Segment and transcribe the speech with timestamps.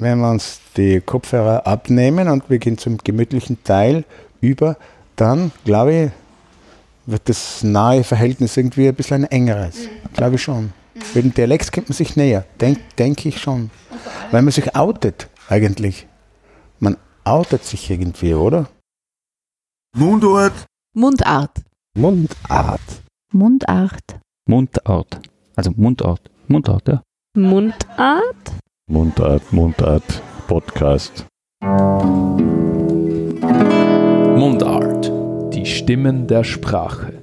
[0.00, 4.04] wenn wir uns die Kopfhörer abnehmen und wir gehen zum gemütlichen Teil
[4.40, 4.76] über,
[5.16, 6.10] dann glaube ich,
[7.06, 9.84] wird das nahe Verhältnis irgendwie ein bisschen ein engeres.
[9.84, 10.12] Mhm.
[10.14, 10.64] Glaube ich schon.
[10.64, 10.72] Mhm.
[11.14, 13.70] Mit dem Dialekt kommt man sich näher, denke denk ich schon.
[14.30, 16.06] Weil man sich outet eigentlich.
[16.78, 18.68] Man outet sich irgendwie, oder?
[19.96, 20.66] Mundart.
[20.94, 21.62] Mundart.
[21.96, 22.80] Mundart.
[23.32, 24.20] Mundart.
[24.46, 25.20] Mundart.
[25.54, 26.30] Also Mundart.
[26.48, 27.02] Mundart, ja.
[27.34, 28.52] Mundart?
[28.88, 31.26] Mundart, Mundart, Podcast.
[34.38, 35.10] Mundart.
[35.52, 37.20] Die Stimmen der Sprache.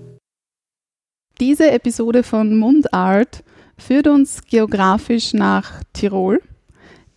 [1.40, 3.46] Diese Episode von Mundart
[3.78, 6.42] führt uns geografisch nach Tirol,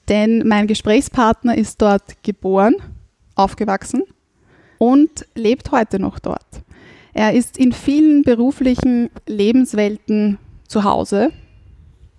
[0.09, 2.77] denn mein Gesprächspartner ist dort geboren,
[3.35, 4.05] aufgewachsen
[4.79, 6.47] und lebt heute noch dort.
[7.15, 10.39] Er ist in vielen beruflichen Lebenswelten
[10.69, 11.33] zu Hause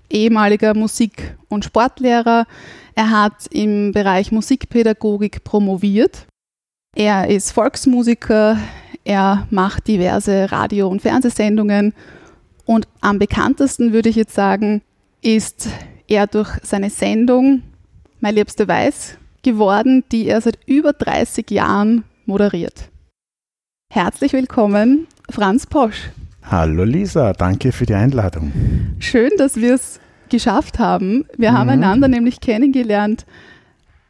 [0.10, 2.46] ehemaliger Musik- und Sportlehrer.
[2.96, 6.28] Er hat im Bereich Musikpädagogik promoviert.
[6.96, 8.58] Er ist Volksmusiker.
[9.04, 11.94] Er macht diverse Radio- und Fernsehsendungen.
[12.66, 14.82] Und am bekanntesten würde ich jetzt sagen,
[15.22, 15.70] ist
[16.08, 17.64] er durch seine Sendung
[18.20, 22.90] Mein Liebste Weiß geworden, die er seit über 30 Jahren moderiert.
[23.94, 26.10] Herzlich willkommen, Franz Posch.
[26.50, 28.54] Hallo Lisa, danke für die Einladung.
[29.00, 31.26] Schön, dass wir es geschafft haben.
[31.38, 31.58] Wir mhm.
[31.58, 33.26] haben einander nämlich kennengelernt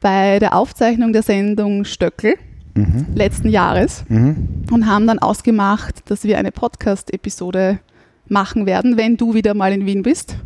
[0.02, 2.36] bei der Aufzeichnung der Sendung Stöckel
[2.76, 3.08] mhm.
[3.16, 4.66] letzten Jahres mhm.
[4.72, 7.80] und haben dann ausgemacht, dass wir eine Podcast-Episode
[8.28, 10.38] machen werden, wenn du wieder mal in Wien bist.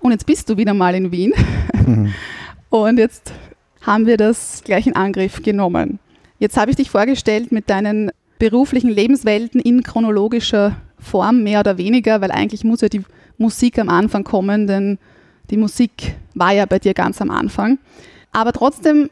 [0.00, 1.34] Und jetzt bist du wieder mal in Wien.
[1.86, 2.14] Mhm.
[2.70, 3.32] Und jetzt
[3.82, 5.98] haben wir das gleich in Angriff genommen.
[6.38, 12.20] Jetzt habe ich dich vorgestellt mit deinen beruflichen Lebenswelten in chronologischer Form, mehr oder weniger,
[12.20, 13.02] weil eigentlich muss ja die
[13.36, 14.98] Musik am Anfang kommen, denn
[15.50, 17.78] die Musik war ja bei dir ganz am Anfang.
[18.32, 19.10] Aber trotzdem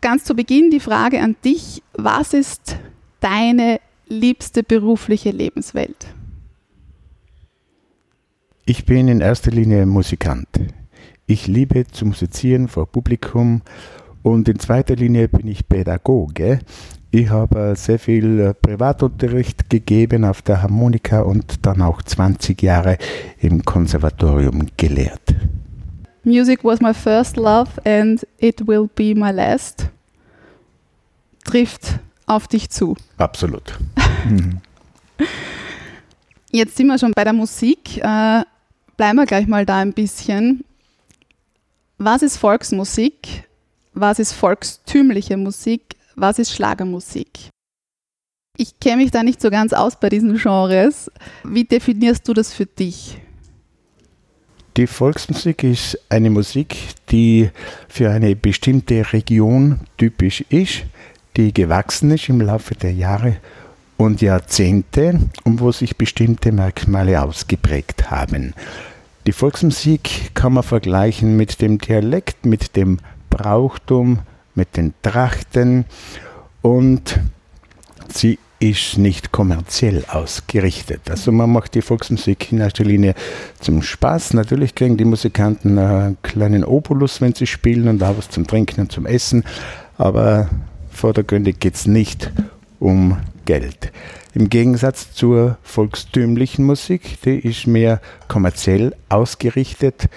[0.00, 2.76] ganz zu Beginn die Frage an dich, was ist
[3.20, 6.08] deine liebste berufliche Lebenswelt?
[8.64, 10.48] Ich bin in erster Linie Musikant.
[11.26, 13.62] Ich liebe zu musizieren vor Publikum
[14.22, 16.60] und in zweiter Linie bin ich Pädagoge.
[17.12, 22.98] Ich habe sehr viel äh, Privatunterricht gegeben auf der Harmonika und dann auch 20 Jahre
[23.40, 25.34] im Konservatorium gelehrt.
[26.22, 29.88] Music was my first love and it will be my last.
[31.44, 32.96] Trifft auf dich zu.
[33.16, 33.76] Absolut.
[36.52, 37.96] Jetzt sind wir schon bei der Musik.
[37.96, 38.42] Äh,
[38.96, 40.64] bleiben wir gleich mal da ein bisschen.
[41.98, 43.48] Was ist Volksmusik?
[43.94, 45.96] Was ist volkstümliche Musik?
[46.16, 47.50] Was ist Schlagermusik?
[48.56, 51.10] Ich kenne mich da nicht so ganz aus bei diesen Genres.
[51.44, 53.18] Wie definierst du das für dich?
[54.76, 56.76] Die Volksmusik ist eine Musik,
[57.10, 57.50] die
[57.88, 60.82] für eine bestimmte Region typisch ist,
[61.36, 63.36] die gewachsen ist im Laufe der Jahre
[63.96, 68.54] und Jahrzehnte und wo sich bestimmte Merkmale ausgeprägt haben.
[69.26, 74.20] Die Volksmusik kann man vergleichen mit dem Dialekt, mit dem Brauchtum,
[74.54, 75.84] mit den Trachten
[76.62, 77.18] und
[78.08, 81.10] sie ist nicht kommerziell ausgerichtet.
[81.10, 83.14] Also man macht die Volksmusik in erster Linie
[83.58, 84.34] zum Spaß.
[84.34, 88.82] Natürlich kriegen die Musikanten einen kleinen Obolus, wenn sie spielen und auch was zum Trinken
[88.82, 89.44] und zum Essen,
[89.96, 90.50] aber
[90.90, 92.30] vordergründig geht es nicht
[92.78, 93.92] um Geld.
[94.34, 100.08] Im Gegensatz zur volkstümlichen Musik, die ist mehr kommerziell ausgerichtet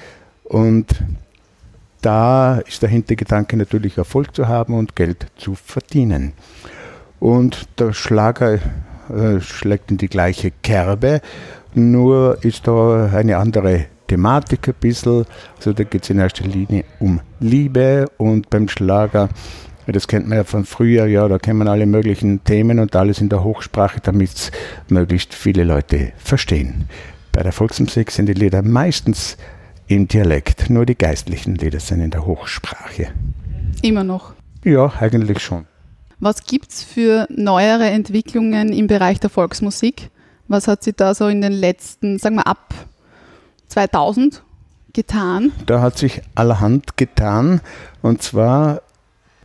[0.44, 0.88] und
[2.04, 6.34] da ist der Hintergedanke natürlich Erfolg zu haben und Geld zu verdienen.
[7.20, 8.60] Und der Schlager
[9.10, 11.22] äh, schlägt in die gleiche Kerbe,
[11.74, 15.26] nur ist da eine andere Thematik ein bisschen.
[15.56, 19.30] Also da geht es in erster Linie um Liebe und beim Schlager,
[19.88, 23.22] das kennt man ja von früher, ja, da kennt man alle möglichen Themen und alles
[23.22, 24.52] in der Hochsprache, damit es
[24.90, 26.90] möglichst viele Leute verstehen.
[27.32, 29.38] Bei der Volksmusik sind die Lieder meistens
[29.94, 30.70] im Dialekt.
[30.70, 33.10] Nur die geistlichen Lieder sind in der Hochsprache.
[33.82, 34.34] Immer noch?
[34.64, 35.66] Ja, eigentlich schon.
[36.20, 40.10] Was gibt es für neuere Entwicklungen im Bereich der Volksmusik?
[40.48, 42.74] Was hat sich da so in den letzten, sagen wir ab
[43.68, 44.42] 2000
[44.94, 45.52] getan?
[45.66, 47.62] Da hat sich allerhand getan.
[48.02, 48.82] Und zwar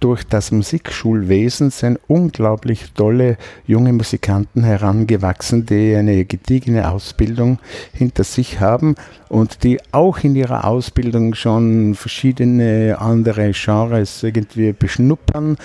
[0.00, 3.36] durch das Musikschulwesen sind unglaublich tolle
[3.66, 7.58] junge Musikanten herangewachsen, die eine gediegene Ausbildung
[7.92, 8.94] hinter sich haben
[9.28, 15.56] und die auch in ihrer Ausbildung schon verschiedene andere Genres irgendwie beschnuppern.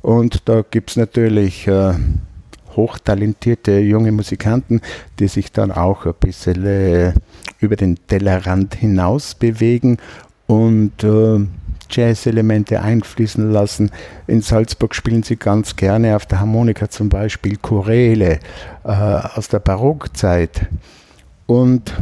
[0.00, 1.94] Und da gibt es natürlich äh,
[2.76, 4.80] hochtalentierte junge Musikanten,
[5.18, 7.12] die sich dann auch ein bisschen äh,
[7.60, 9.98] über den Tellerrand hinaus bewegen
[10.46, 11.40] und äh,
[11.92, 13.90] Jazz-Elemente einfließen lassen.
[14.26, 18.40] In Salzburg spielen sie ganz gerne auf der Harmonika zum Beispiel Choräle
[18.84, 20.66] äh, aus der Barockzeit.
[21.46, 21.92] Und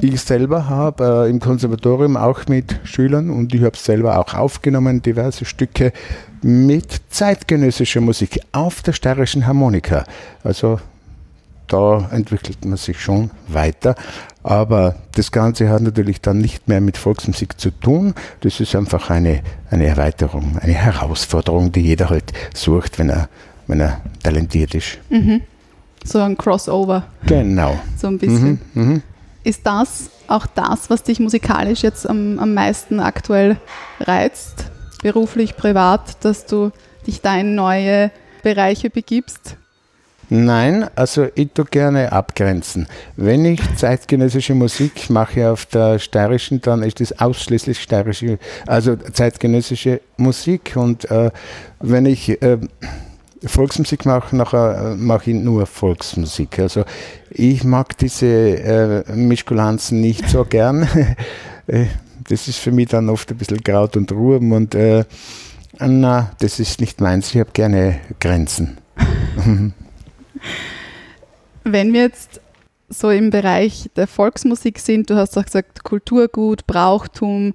[0.00, 5.02] ich selber habe äh, im Konservatorium auch mit Schülern und ich habe selber auch aufgenommen,
[5.02, 5.92] diverse Stücke
[6.40, 10.04] mit zeitgenössischer Musik auf der steirischen Harmonika.
[10.44, 10.78] Also
[11.68, 13.94] da entwickelt man sich schon weiter.
[14.42, 18.14] Aber das Ganze hat natürlich dann nicht mehr mit Volksmusik zu tun.
[18.40, 23.28] Das ist einfach eine, eine Erweiterung, eine Herausforderung, die jeder halt sucht, wenn er,
[23.66, 24.98] wenn er talentiert ist.
[25.10, 25.42] Mhm.
[26.04, 27.04] So ein Crossover.
[27.26, 27.78] Genau.
[27.96, 28.60] So ein bisschen.
[28.74, 29.02] Mhm, mhm.
[29.44, 33.56] Ist das auch das, was dich musikalisch jetzt am, am meisten aktuell
[34.00, 34.64] reizt?
[35.02, 36.70] Beruflich, privat, dass du
[37.06, 38.10] dich da in neue
[38.42, 39.56] Bereiche begibst?
[40.30, 42.86] Nein, also ich tue gerne abgrenzen.
[43.16, 50.02] Wenn ich zeitgenössische Musik mache auf der steirischen, dann ist das ausschließlich steirische, also zeitgenössische
[50.18, 50.72] Musik.
[50.76, 51.30] Und äh,
[51.80, 52.58] wenn ich äh,
[53.44, 56.58] Volksmusik mache, nachher äh, mache ich nur Volksmusik.
[56.58, 56.84] Also
[57.30, 60.88] ich mag diese äh, Mischkulanzen nicht so gern.
[61.70, 61.84] Äh,
[62.30, 65.04] das ist für mich dann oft ein bisschen Kraut und Ruhm und äh,
[65.78, 67.34] na, das ist nicht meins.
[67.34, 68.78] Ich habe gerne Grenzen.
[71.64, 72.40] Wenn wir jetzt
[72.88, 77.54] so im Bereich der Volksmusik sind, du hast auch gesagt, Kulturgut, Brauchtum,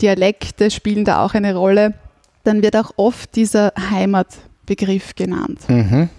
[0.00, 1.94] Dialekte spielen da auch eine Rolle,
[2.42, 5.60] dann wird auch oft dieser Heimatbegriff genannt.
[5.68, 6.10] Mhm.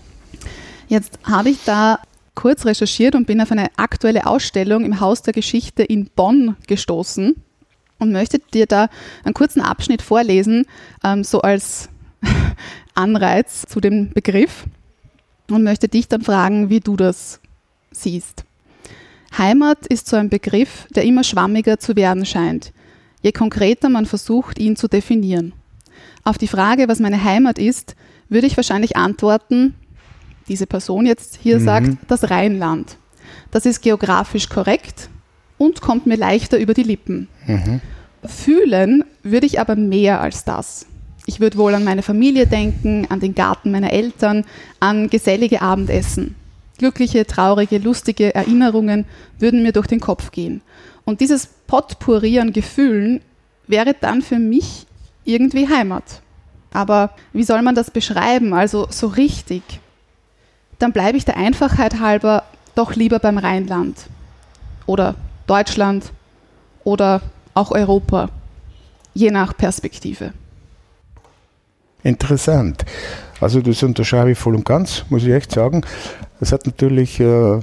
[0.87, 1.99] Jetzt habe ich da
[2.33, 7.35] kurz recherchiert und bin auf eine aktuelle Ausstellung im Haus der Geschichte in Bonn gestoßen
[7.99, 8.89] und möchte dir da
[9.23, 10.65] einen kurzen Abschnitt vorlesen,
[11.03, 11.89] ähm, so als
[12.93, 14.65] Anreiz zu dem Begriff
[15.49, 17.39] und möchte dich dann fragen, wie du das
[17.91, 18.43] siehst.
[19.37, 22.71] Heimat ist so ein Begriff, der immer schwammiger zu werden scheint,
[23.21, 25.53] je konkreter man versucht, ihn zu definieren.
[26.23, 27.95] Auf die Frage, was meine Heimat ist,
[28.29, 29.75] würde ich wahrscheinlich antworten,
[30.47, 31.63] diese Person jetzt hier Mhm.
[31.65, 32.97] sagt, das Rheinland.
[33.51, 35.09] Das ist geografisch korrekt
[35.57, 37.27] und kommt mir leichter über die Lippen.
[37.45, 37.81] Mhm.
[38.25, 40.85] Fühlen würde ich aber mehr als das.
[41.25, 44.45] Ich würde wohl an meine Familie denken, an den Garten meiner Eltern,
[44.79, 46.35] an gesellige Abendessen.
[46.77, 49.05] Glückliche, traurige, lustige Erinnerungen
[49.39, 50.61] würden mir durch den Kopf gehen.
[51.03, 53.21] Und dieses Potpourri an Gefühlen
[53.67, 54.85] wäre dann für mich
[55.23, 56.21] irgendwie Heimat.
[56.73, 58.53] Aber wie soll man das beschreiben?
[58.53, 59.63] Also so richtig.
[60.77, 62.43] Dann bleibe ich der Einfachheit halber
[62.75, 63.97] doch lieber beim Rheinland.
[64.85, 65.15] Oder
[65.47, 66.11] Deutschland.
[66.83, 67.21] Oder
[67.53, 68.29] auch Europa.
[69.13, 70.33] Je nach Perspektive.
[72.05, 72.85] Interessant.
[73.41, 75.81] Also das unterschreibe ich voll und ganz, muss ich echt sagen.
[76.39, 77.59] Das hat natürlich äh,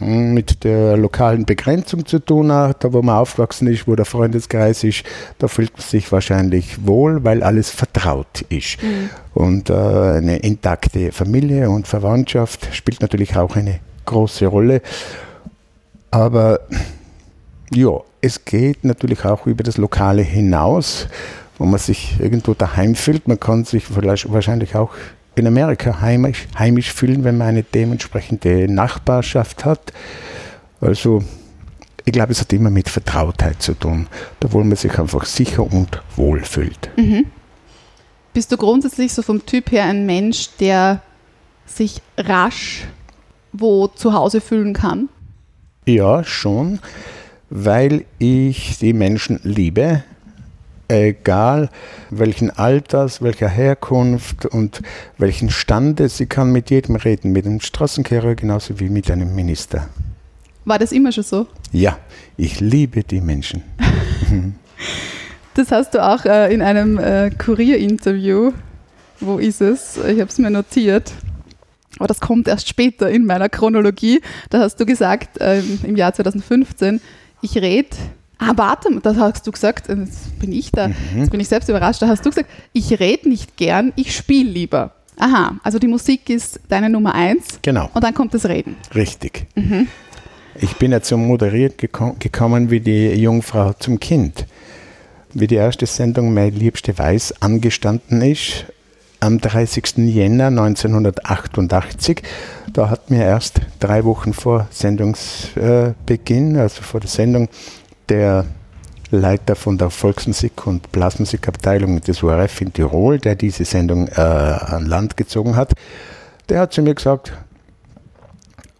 [0.00, 4.82] mit der lokalen Begrenzung zu tun, auch da wo man aufgewachsen ist, wo der Freundeskreis
[4.82, 5.04] ist,
[5.38, 8.78] da fühlt man sich wahrscheinlich wohl, weil alles vertraut ist.
[9.34, 14.82] Und äh, eine intakte Familie und Verwandtschaft spielt natürlich auch eine große Rolle.
[16.10, 16.58] Aber
[17.72, 21.06] ja, es geht natürlich auch über das Lokale hinaus,
[21.60, 23.28] wo man sich irgendwo daheim fühlt.
[23.28, 24.90] Man kann sich vielleicht wahrscheinlich auch
[25.34, 29.92] in Amerika heimisch, heimisch fühlen, wenn man eine dementsprechende Nachbarschaft hat.
[30.80, 31.22] Also
[32.06, 34.06] ich glaube, es hat immer mit Vertrautheit zu tun,
[34.40, 36.88] da wo man sich einfach sicher und wohl fühlt.
[38.32, 41.02] Bist du grundsätzlich so vom Typ her ein Mensch, der
[41.66, 42.86] sich rasch
[43.52, 45.10] wo zu Hause fühlen kann?
[45.84, 46.78] Ja, schon,
[47.50, 50.04] weil ich die Menschen liebe,
[50.90, 51.70] egal
[52.10, 54.82] welchen Alters, welcher Herkunft und
[55.18, 56.20] welchen Standes.
[56.20, 59.88] Ich kann mit jedem reden, mit einem Straßenkehrer genauso wie mit einem Minister.
[60.64, 61.46] War das immer schon so?
[61.72, 61.98] Ja,
[62.36, 63.62] ich liebe die Menschen.
[65.54, 68.52] Das hast du auch äh, in einem äh, Kurier-Interview.
[69.18, 69.96] Wo ist es?
[69.96, 71.12] Ich habe es mir notiert.
[71.98, 74.22] Aber das kommt erst später in meiner Chronologie.
[74.48, 77.00] Da hast du gesagt, ähm, im Jahr 2015,
[77.42, 77.88] ich rede.
[78.40, 81.68] Ah, warte, das hast du gesagt, äh, jetzt bin ich da, jetzt bin ich selbst
[81.68, 82.00] überrascht.
[82.02, 84.92] Da hast du gesagt, ich rede nicht gern, ich spiele lieber.
[85.18, 88.76] Aha, also die Musik ist deine Nummer eins Genau, und dann kommt das Reden.
[88.94, 89.46] richtig.
[90.54, 94.46] Ich bin ja zum Moderieren geko gekommen wie die Jungfrau zum Kind.
[95.34, 98.64] Wie die erste Sendung Mein Liebste Weiß angestanden ist,
[99.20, 99.98] am 30.
[99.98, 102.22] Jänner 1988.
[102.72, 107.48] Da hat mir erst drei Wochen vor Sendungsbeginn, also vor der Sendung,
[108.10, 108.44] der
[109.10, 114.86] Leiter von der Volksmusik- und Blasmusikabteilung des ORF in Tirol, der diese Sendung äh, an
[114.86, 115.72] Land gezogen hat,
[116.48, 117.32] der hat zu mir gesagt,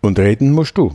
[0.00, 0.94] und reden musst du.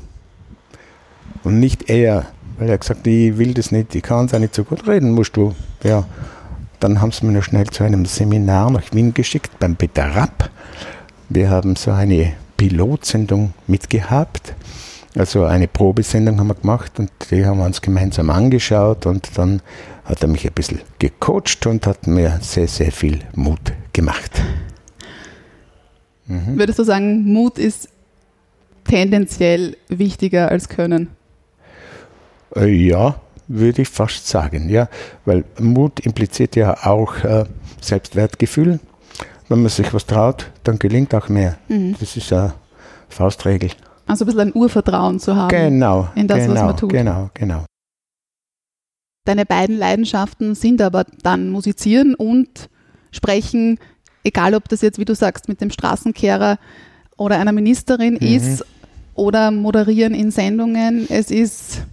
[1.43, 2.25] Und nicht er,
[2.57, 5.11] weil er gesagt, ich will das nicht, ich kann es auch nicht so gut reden,
[5.11, 5.53] musst du.
[5.83, 6.05] Ja.
[6.79, 10.49] Dann haben sie mich noch schnell zu einem Seminar nach Wien geschickt beim Peter Rapp.
[11.29, 14.53] Wir haben so eine Pilotsendung mitgehabt.
[15.17, 19.61] Also eine Probesendung haben wir gemacht und die haben wir uns gemeinsam angeschaut und dann
[20.03, 24.41] hat er mich ein bisschen gecoacht und hat mir sehr, sehr viel Mut gemacht.
[26.27, 26.57] Mhm.
[26.57, 27.87] Würdest du sagen, Mut ist
[28.83, 31.09] tendenziell wichtiger als Können?
[32.55, 34.89] Äh, Ja, würde ich fast sagen, ja,
[35.23, 37.45] weil Mut impliziert ja auch äh,
[37.79, 38.79] Selbstwertgefühl.
[39.47, 41.57] Wenn man sich was traut, dann gelingt auch mehr.
[41.67, 41.95] Mhm.
[41.99, 42.53] Das ist eine
[43.09, 43.69] Faustregel.
[44.07, 45.49] Also ein bisschen ein Urvertrauen zu haben.
[45.49, 46.89] Genau, in das, was genau, man tut.
[46.91, 47.65] genau, genau.
[49.25, 52.69] Deine beiden Leidenschaften sind aber dann Musizieren und
[53.11, 53.79] Sprechen,
[54.23, 56.59] egal ob das jetzt, wie du sagst, mit dem Straßenkehrer
[57.17, 58.27] oder einer Ministerin Mhm.
[58.27, 58.65] ist
[59.15, 61.07] oder Moderieren in Sendungen.
[61.09, 61.83] Es ist,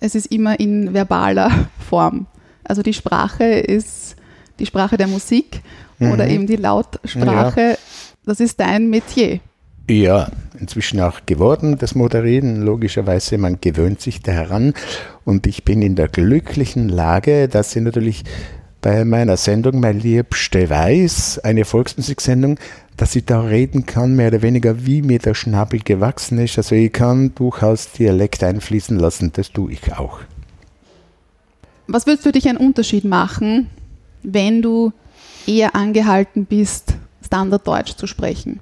[0.00, 1.50] es ist immer in verbaler
[1.88, 2.26] Form.
[2.64, 4.16] Also die Sprache ist
[4.58, 5.60] die Sprache der Musik
[6.00, 6.30] oder Mhm.
[6.30, 7.78] eben die Lautsprache.
[8.24, 9.38] Das ist dein Metier.
[9.88, 12.62] Ja, inzwischen auch geworden, das Moderieren.
[12.62, 14.74] Logischerweise, man gewöhnt sich daran.
[15.24, 18.24] Und ich bin in der glücklichen Lage, dass ich natürlich
[18.80, 22.58] bei meiner Sendung Mein Liebste Weiß, eine Volksmusiksendung,
[22.98, 26.58] dass ich da reden kann, mehr oder weniger, wie mir der Schnabel gewachsen ist.
[26.58, 30.20] Also ich kann durchaus Dialekt einfließen lassen, das tue ich auch.
[31.86, 33.68] Was wird für dich einen Unterschied machen,
[34.22, 34.92] wenn du
[35.46, 36.94] eher angehalten bist,
[37.24, 38.60] Standarddeutsch zu sprechen?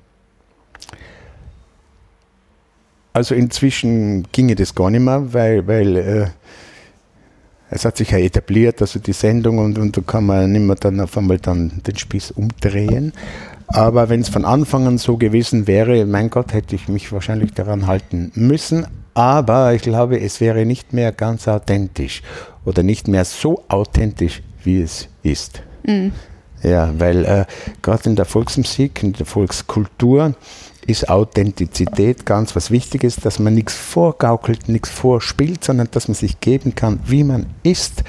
[3.13, 6.27] Also inzwischen ginge das gar nicht mehr, weil, weil äh,
[7.71, 10.77] es hat sich ja etabliert, also die Sendung und, und da kann man nicht mehr
[10.77, 13.13] dann auf einmal dann den Spieß umdrehen.
[13.67, 17.55] Aber wenn es von Anfang an so gewesen wäre, mein Gott, hätte ich mich wahrscheinlich
[17.55, 18.87] daran halten müssen.
[19.15, 22.23] Aber ich glaube, es wäre nicht mehr ganz authentisch
[22.65, 25.63] oder nicht mehr so authentisch, wie es ist.
[25.85, 26.13] Mhm.
[26.63, 27.45] Ja, weil äh,
[27.81, 30.35] gerade in der Volksmusik, in der Volkskultur
[30.87, 36.41] ist Authentizität ganz was Wichtiges, dass man nichts vorgaukelt, nichts vorspielt, sondern dass man sich
[36.41, 38.03] geben kann, wie man ist.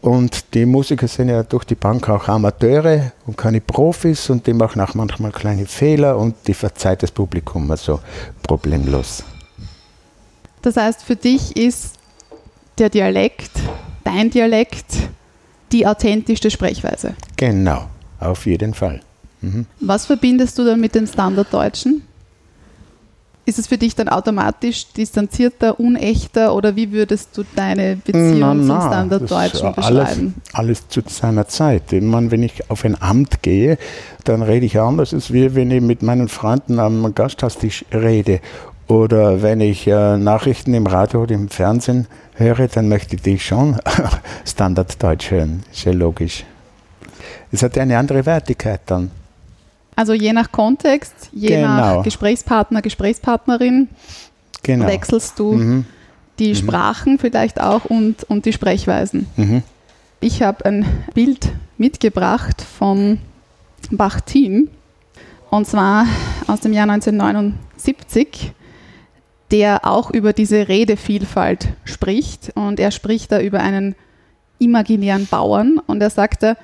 [0.00, 4.52] Und die Musiker sind ja durch die Bank auch Amateure und keine Profis und die
[4.52, 8.00] machen auch manchmal kleine Fehler und die verzeiht das Publikum also
[8.42, 9.24] problemlos.
[10.60, 11.94] Das heißt, für dich ist
[12.76, 13.50] der Dialekt,
[14.04, 14.94] dein Dialekt,
[15.72, 17.14] die authentischste Sprechweise.
[17.36, 17.86] Genau,
[18.20, 19.00] auf jeden Fall.
[19.44, 19.66] Mhm.
[19.80, 22.02] Was verbindest du dann mit dem Standarddeutschen?
[23.46, 28.52] Ist es für dich dann automatisch distanzierter, unechter oder wie würdest du deine Beziehung Na,
[28.52, 30.34] zum na, Standarddeutschen das ist alles, beschreiben?
[30.54, 31.92] alles zu seiner Zeit.
[31.92, 33.76] Ich meine, wenn ich auf ein Amt gehe,
[34.24, 38.40] dann rede ich anders, als wie wenn ich mit meinen Freunden am Gasthaustisch rede.
[38.88, 43.76] Oder wenn ich äh, Nachrichten im Radio oder im Fernsehen höre, dann möchte ich schon
[44.46, 45.64] Standarddeutsch hören.
[45.70, 46.44] Ist ja logisch.
[47.52, 49.10] Es hat ja eine andere Wertigkeit dann.
[49.96, 51.68] Also je nach Kontext, je Genau.
[51.68, 53.88] nach Gesprächspartner, Gesprächspartnerin
[54.62, 54.86] Genau.
[54.86, 55.84] wechselst du Mhm.
[56.38, 59.26] die Sprachen vielleicht auch und, und die Sprechweisen.
[59.36, 59.62] Mhm.
[60.20, 60.84] Ich habe ein
[61.14, 63.18] Bild mitgebracht von
[63.90, 64.68] Bachtin
[65.50, 66.06] und zwar
[66.46, 68.52] aus dem Jahr 1979,
[69.50, 73.94] der auch über diese Redevielfalt spricht und er spricht da über einen
[74.58, 76.56] imaginären Bauern und er sagte,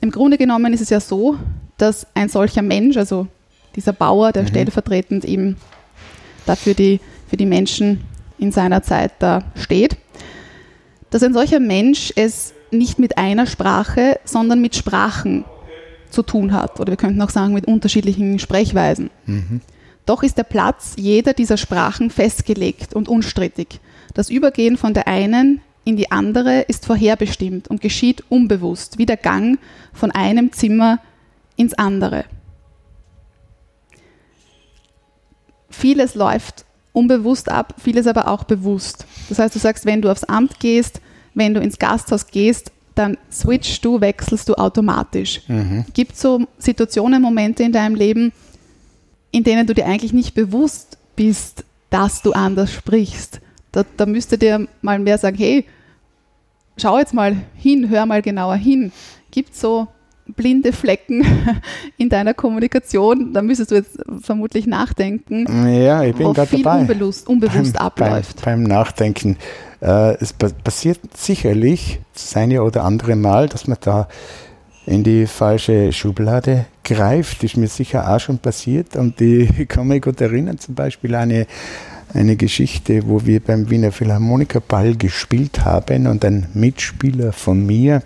[0.00, 1.36] im Grunde genommen ist es ja so,
[1.78, 3.26] dass ein solcher Mensch, also
[3.74, 5.56] dieser Bauer, der stellvertretend eben
[6.44, 8.04] dafür die, für die Menschen
[8.38, 9.96] in seiner Zeit da steht,
[11.10, 15.44] dass ein solcher Mensch es nicht mit einer Sprache, sondern mit Sprachen
[16.10, 16.80] zu tun hat.
[16.80, 19.10] Oder wir könnten auch sagen, mit unterschiedlichen Sprechweisen.
[20.06, 23.80] Doch ist der Platz jeder dieser Sprachen festgelegt und unstrittig.
[24.14, 29.16] Das Übergehen von der einen in die andere ist vorherbestimmt und geschieht unbewusst, wie der
[29.16, 29.58] Gang
[29.92, 30.98] von einem Zimmer
[31.58, 32.24] ins andere.
[35.68, 39.04] Vieles läuft unbewusst ab, vieles aber auch bewusst.
[39.28, 41.00] Das heißt, du sagst, wenn du aufs Amt gehst,
[41.34, 45.42] wenn du ins Gasthaus gehst, dann switchst du, wechselst du automatisch.
[45.94, 48.32] Gibt es so Situationen, Momente in deinem Leben,
[49.30, 53.40] in denen du dir eigentlich nicht bewusst bist, dass du anders sprichst?
[53.70, 55.64] Da, da müsste dir mal mehr sagen, hey,
[56.76, 58.90] schau jetzt mal hin, hör mal genauer hin.
[59.30, 59.86] Gibt es so
[60.36, 61.24] blinde Flecken
[61.96, 63.32] in deiner Kommunikation?
[63.32, 66.80] Da müsstest du jetzt vermutlich nachdenken, Ja, ich bin gerade viel dabei.
[66.80, 68.44] unbewusst, unbewusst beim, abläuft.
[68.44, 69.36] Beim, beim Nachdenken.
[69.80, 74.08] Äh, es pa passiert sicherlich das eine oder andere Mal, dass man da
[74.86, 77.44] in die falsche Schublade greift.
[77.44, 78.96] Ist mir sicher auch schon passiert.
[78.96, 81.46] Und ich kann mich gut erinnern, zum Beispiel eine,
[82.14, 88.02] eine Geschichte, wo wir beim Wiener Philharmonikerball gespielt haben und ein Mitspieler von mir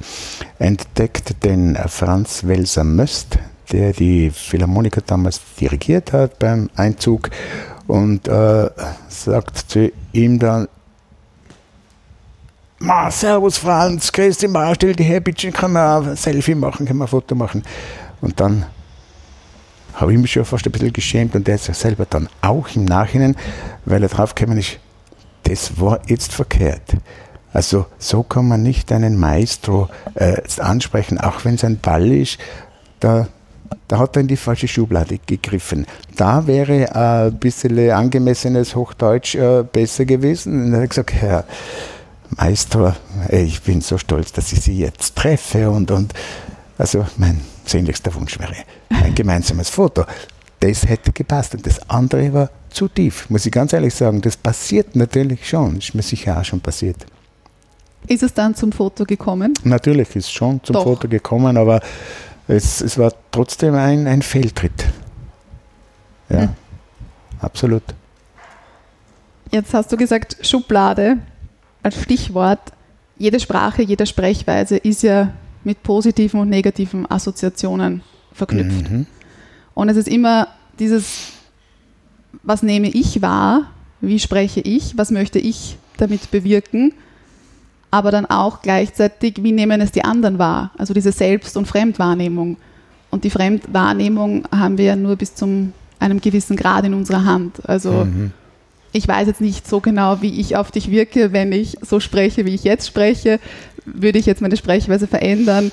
[0.59, 3.39] entdeckt den Franz Welser Möst,
[3.71, 7.31] der die Philharmoniker damals dirigiert hat beim Einzug
[7.87, 8.71] und äh,
[9.09, 10.69] sagt zu ihm dann,
[12.79, 16.85] Ma, servus Franz, grüß dich mal, stell dich her, bitte, kann man ein Selfie machen,
[16.85, 17.63] kann man ein Foto machen.
[18.21, 18.67] Und dann
[19.95, 22.69] habe ich mich schon fast ein bisschen geschämt und der ist ja selber dann auch
[22.75, 23.37] im Nachhinein,
[23.85, 24.79] weil er draufgekommen ist,
[25.45, 26.97] das war jetzt verkehrt.
[27.53, 32.39] Also so kann man nicht einen Maestro äh, ansprechen, auch wenn es ein Ball ist,
[33.01, 33.29] da,
[33.89, 35.87] da hat er in die falsche Schublade gegriffen.
[36.17, 40.67] Da wäre äh, ein bisschen angemessenes Hochdeutsch äh, besser gewesen.
[40.67, 41.45] Und er hat gesagt, Herr
[42.31, 42.95] Maestro,
[43.29, 46.15] ich bin so stolz, dass ich Sie jetzt treffe und, und
[46.79, 48.55] also mein sehnlichster Wunsch wäre
[48.91, 50.05] ein gemeinsames Foto.
[50.61, 54.21] Das hätte gepasst und das andere war zu tief, muss ich ganz ehrlich sagen.
[54.21, 57.05] Das passiert natürlich schon, ist mir sicher auch schon passiert.
[58.07, 59.55] Ist es dann zum Foto gekommen?
[59.65, 60.85] Natürlich ist es schon zum Doch.
[60.85, 61.81] Foto gekommen, aber
[62.49, 64.85] es, es war trotzdem ein, ein Fehltritt.
[66.29, 66.49] Ja, Hm.
[67.41, 67.83] absolut.
[69.51, 71.19] Jetzt hast du gesagt, Schublade
[71.83, 72.61] als Stichwort.
[73.19, 75.33] Jede Sprache, jede Sprechweise ist ja
[75.65, 78.03] mit positiven und negativen Assoziationen
[78.33, 78.91] verknüpft.
[78.91, 79.07] Mhm.
[79.75, 81.33] Und es ist immer dieses,
[82.43, 86.93] was nehme ich wahr, wie spreche ich, was möchte ich damit bewirken,
[87.91, 92.57] aber dann auch gleichzeitig, wie nehmen es die anderen wahr, also diese Selbst- und Fremdwahrnehmung.
[93.11, 97.69] Und die Fremdwahrnehmung haben wir ja nur bis zu einem gewissen Grad in unserer Hand.
[97.69, 98.33] Also Mhm.
[98.93, 102.45] ich weiß jetzt nicht so genau, wie ich auf dich wirke, wenn ich so spreche,
[102.47, 103.39] wie ich jetzt spreche.
[103.85, 105.73] Würde ich jetzt meine Sprechweise verändern?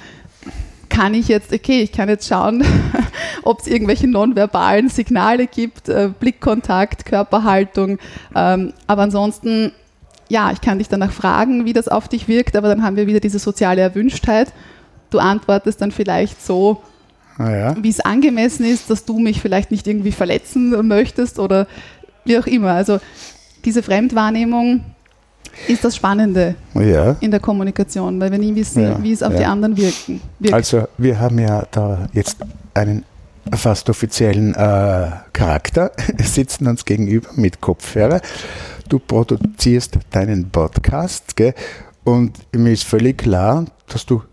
[0.89, 2.63] Kann ich jetzt, okay, ich kann jetzt schauen,
[3.43, 7.99] ob es irgendwelche nonverbalen Signale gibt, äh, Blickkontakt, Körperhaltung.
[8.35, 9.71] Ähm, aber ansonsten,
[10.29, 13.07] ja, ich kann dich danach fragen, wie das auf dich wirkt, aber dann haben wir
[13.07, 14.51] wieder diese soziale Erwünschtheit.
[15.11, 16.81] Du antwortest dann vielleicht so,
[17.39, 17.75] Ah, ja.
[17.81, 21.67] wie es angemessen ist, dass du mich vielleicht nicht irgendwie verletzen möchtest oder
[22.25, 22.71] wie auch immer.
[22.71, 22.99] Also
[23.63, 24.84] diese Fremdwahrnehmung
[25.67, 27.15] ist das Spannende ja.
[27.19, 29.39] in der Kommunikation, weil wir nie wissen, Ja, wie es auf ja.
[29.39, 30.54] die anderen wirken, wirkt.
[30.54, 32.38] Also wir haben ja da jetzt
[32.73, 33.06] einen
[33.54, 35.91] fast offiziellen äh, Charakter,
[36.23, 38.21] sitzen uns gegenüber mit Kopfhörer.
[38.88, 41.54] Du produzierst deinen Podcast gell?
[42.04, 44.23] und mir ist völlig klar, dass du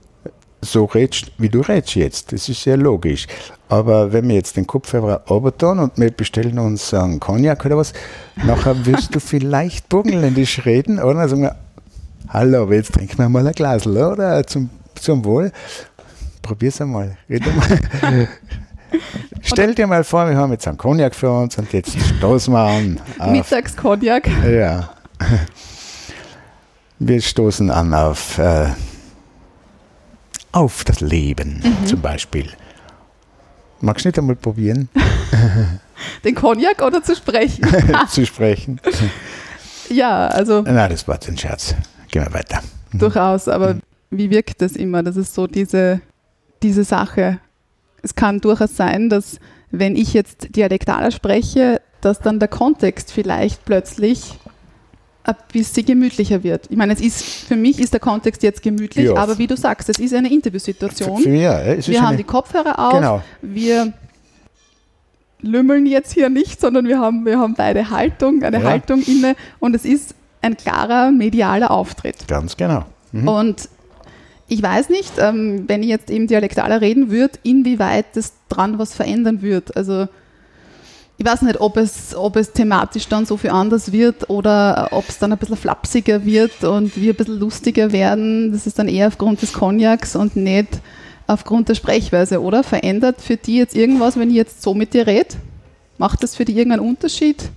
[0.60, 2.32] so redest, wie du redest jetzt.
[2.32, 3.26] Das ist sehr logisch.
[3.68, 7.92] Aber wenn wir jetzt den Kopfhörer runter und wir bestellen uns einen Cognac oder was,
[8.36, 11.20] nachher wirst du vielleicht burgenländisch reden, oder?
[11.20, 11.56] Dann sagen wir,
[12.28, 14.46] hallo, aber jetzt trinken wir mal ein Glas, oder?
[14.46, 15.52] Zum, zum Wohl.
[16.42, 17.16] Probier's einmal.
[17.28, 18.28] Red einmal.
[19.42, 22.60] Stell dir mal vor, wir haben jetzt einen Cognac für uns und jetzt stoßen wir
[22.60, 23.00] an.
[23.18, 24.28] Auf, Mittagskognak.
[24.48, 24.90] ja.
[26.98, 28.68] Wir stoßen an auf, äh,
[30.56, 32.48] auf das Leben zum Beispiel.
[33.82, 34.88] Magst du nicht einmal probieren
[36.24, 37.66] Den Cognac oder zu sprechen?
[38.08, 38.80] zu sprechen?
[39.90, 41.74] ja, also Nein, das war ein Scherz.
[42.10, 42.62] Gehen wir weiter.
[42.94, 43.76] durchaus, aber
[44.10, 45.02] wie wirkt das immer?
[45.02, 46.00] Das ist so diese,
[46.62, 47.38] diese Sache.
[48.02, 49.38] Es kann durchaus sein, dass
[49.70, 54.38] wenn ich jetzt dialektaler spreche, dass dann der Kontext vielleicht plötzlich
[55.26, 56.66] ein bisschen gemütlicher wird.
[56.70, 59.16] Ich meine, es ist, für mich ist der Kontext jetzt gemütlich, Ja.
[59.16, 61.16] aber wie du sagst, es ist eine Interviewsituation.
[61.18, 63.22] Für, für, ja, es wir haben eine, die Kopfhörer auf, Genau.
[63.42, 63.92] wir
[65.40, 68.64] lümmeln jetzt hier nicht, sondern wir haben, wir haben beide Haltung, eine Ja.
[68.70, 72.28] Haltung inne und es ist ein klarer medialer Auftritt.
[72.28, 72.84] Ganz genau.
[73.12, 73.28] Mhm.
[73.28, 73.68] Und
[74.48, 78.94] ich weiß nicht, ähm, wenn ich jetzt eben dialektaler reden würde, inwieweit das dran was
[78.94, 79.76] verändern wird.
[79.76, 80.06] Also
[81.18, 85.08] ich weiß nicht, ob es, ob es thematisch dann so viel anders wird oder ob
[85.08, 88.52] es dann ein bisschen flapsiger wird und wir ein bisschen lustiger werden.
[88.52, 90.68] Das ist dann eher aufgrund des Cognacs und nicht
[91.26, 92.62] aufgrund der Sprechweise, oder?
[92.62, 95.34] Verändert für die jetzt irgendwas, wenn ich jetzt so mit dir rede?
[95.98, 97.48] Macht das für die irgendeinen Unterschied?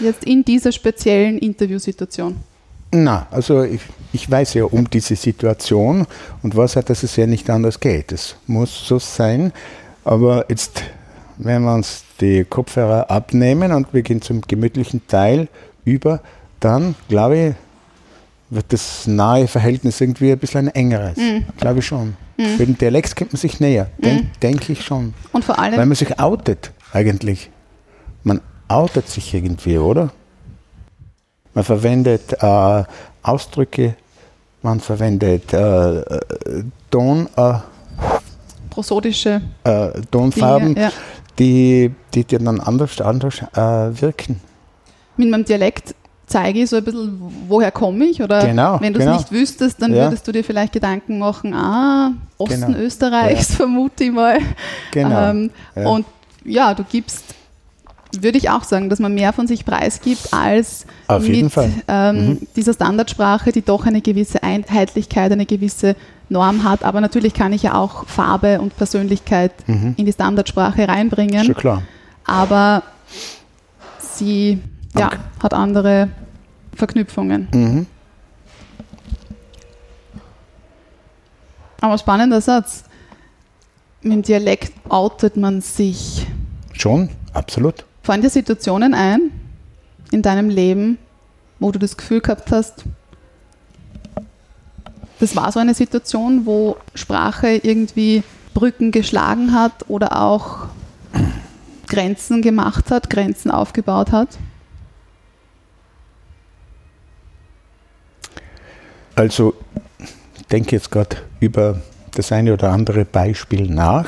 [0.00, 2.36] Jetzt in dieser speziellen Interviewsituation.
[2.90, 3.80] Na, also ich,
[4.12, 6.06] ich weiß ja um diese Situation
[6.42, 8.12] und weiß halt, dass es ja nicht anders geht.
[8.12, 9.52] Es muss so sein.
[10.04, 10.82] Aber jetzt,
[11.36, 15.48] wenn wir uns die Kopfhörer abnehmen und wir gehen zum gemütlichen Teil
[15.84, 16.20] über,
[16.60, 17.54] dann glaube ich,
[18.50, 21.18] wird das nahe Verhältnis irgendwie ein bisschen ein engeres.
[21.58, 22.16] Glaube ich schon.
[22.36, 23.88] Mit dem Dialekt kommt man sich näher.
[23.98, 25.14] Denk, Denke ich schon.
[25.32, 27.50] Und vor allem, Weil man sich outet, eigentlich.
[28.22, 30.10] Man outet sich irgendwie, oder?
[31.52, 32.84] Man verwendet äh,
[33.22, 33.94] Ausdrücke,
[34.62, 36.20] man verwendet äh, äh,
[36.90, 37.54] Ton, äh,
[38.70, 40.92] prosodische äh, Tonfarben, Dinge, ja.
[41.38, 44.40] Die, die, die dann anders, anders äh, wirken.
[45.16, 45.94] mit meinem Dialekt
[46.26, 48.22] zeige ich so ein bisschen, woher komme ich?
[48.22, 49.16] Oder Genau, wenn du es genau.
[49.18, 50.04] nicht wüsstest, dann Ja.
[50.04, 52.78] würdest du dir vielleicht Gedanken machen, ah, Osten Genau.
[52.78, 54.38] Österreichs, vermute ich mal.
[54.90, 55.30] Genau.
[55.30, 55.86] Ähm, ja.
[55.88, 56.06] Und
[56.44, 57.22] ja, du gibst,
[58.18, 61.70] würde ich auch sagen, dass man mehr von sich preisgibt als Auf mit jeden Fall.
[61.88, 62.38] Ähm, Mhm.
[62.56, 65.94] dieser Standardsprache, die doch eine gewisse Einheitlichkeit, eine gewisse
[66.28, 66.82] Norm hat.
[66.84, 69.94] Aber natürlich kann ich ja auch Farbe und Persönlichkeit Mhm.
[69.96, 71.44] in die Standardsprache reinbringen.
[71.44, 71.82] Schon klar.
[72.26, 72.82] Aber
[73.98, 74.60] sie
[74.96, 75.16] ja, Okay.
[75.42, 76.08] hat andere
[76.74, 77.48] Verknüpfungen.
[77.52, 77.86] Mhm.
[81.80, 82.84] Aber spannender Satz.
[84.02, 86.26] Mit dem Dialekt outet man sich.
[86.72, 87.84] Schon, absolut.
[88.02, 89.30] Fallen dir Situationen ein
[90.10, 90.98] in deinem Leben,
[91.58, 92.84] wo du das Gefühl gehabt hast,
[95.20, 98.22] das war so eine Situation, wo Sprache irgendwie
[98.52, 100.68] Brücken geschlagen hat oder auch
[101.88, 104.28] Grenzen gemacht hat, Grenzen aufgebaut hat?
[109.16, 109.54] Also,
[110.36, 111.80] ich denke jetzt gerade über
[112.14, 114.06] das eine oder andere Beispiel nach.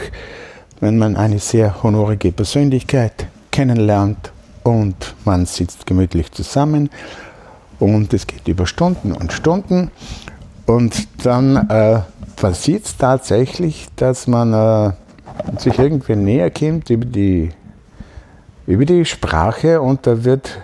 [0.80, 6.90] Wenn man eine sehr honorige Persönlichkeit kennenlernt und man sitzt gemütlich zusammen
[7.78, 9.90] und es geht über Stunden und Stunden
[10.66, 12.00] und dann äh,
[12.36, 14.92] passiert es tatsächlich, dass man äh,
[15.58, 17.50] sich irgendwie näher kommt über die,
[18.66, 20.58] über die Sprache und da wird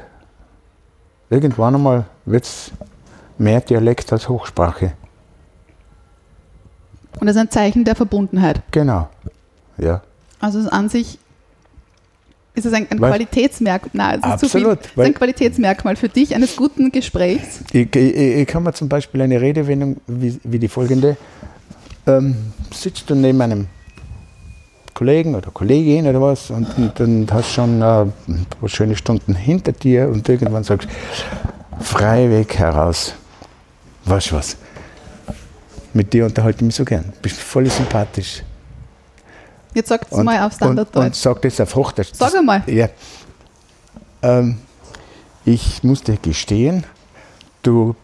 [1.31, 2.73] irgendwann einmal wird's
[3.39, 4.93] mehr Dialekt als Hochsprache.
[7.21, 8.63] Und das ist ein Zeichen der Verbundenheit.
[8.71, 9.09] Genau.
[9.79, 10.03] Ja.
[10.41, 11.19] Also an sich
[12.55, 12.99] ist es ein, ein?
[12.99, 13.91] Qualitätsmerkmal.
[13.93, 14.45] Nein, es ist.
[14.45, 17.61] Absolut, ist weil- ein Qualitätsmerkmal für dich eines guten Gesprächs.
[17.73, 21.17] Ich, ich, ich kann mir zum Beispiel eine Redewendung wie, wie die folgende:
[22.07, 22.37] ähm,
[22.73, 23.67] Sitzt du neben einem
[24.95, 29.35] Kollegen oder Kollegin oder was und, und dann hast schon äh, ein paar schöne Stunden
[29.35, 30.89] hinter dir und irgendwann sagst
[31.81, 33.15] Freiweg heraus.
[34.05, 34.57] Weißt du was?
[35.95, 37.13] Mit dir unterhalte ich mich so gern.
[37.23, 38.43] Bist voll sympathisch.
[39.75, 41.15] Jetzt sagt es Und, mal auf und, und Standarddeutsch.
[41.17, 42.11] sag das auf Hochdeutsch.
[42.13, 42.63] Sag einmal.
[42.67, 42.89] Ja.
[44.23, 44.59] Ähm,
[45.45, 46.85] ich muss dir gestehen,
[47.63, 47.95] du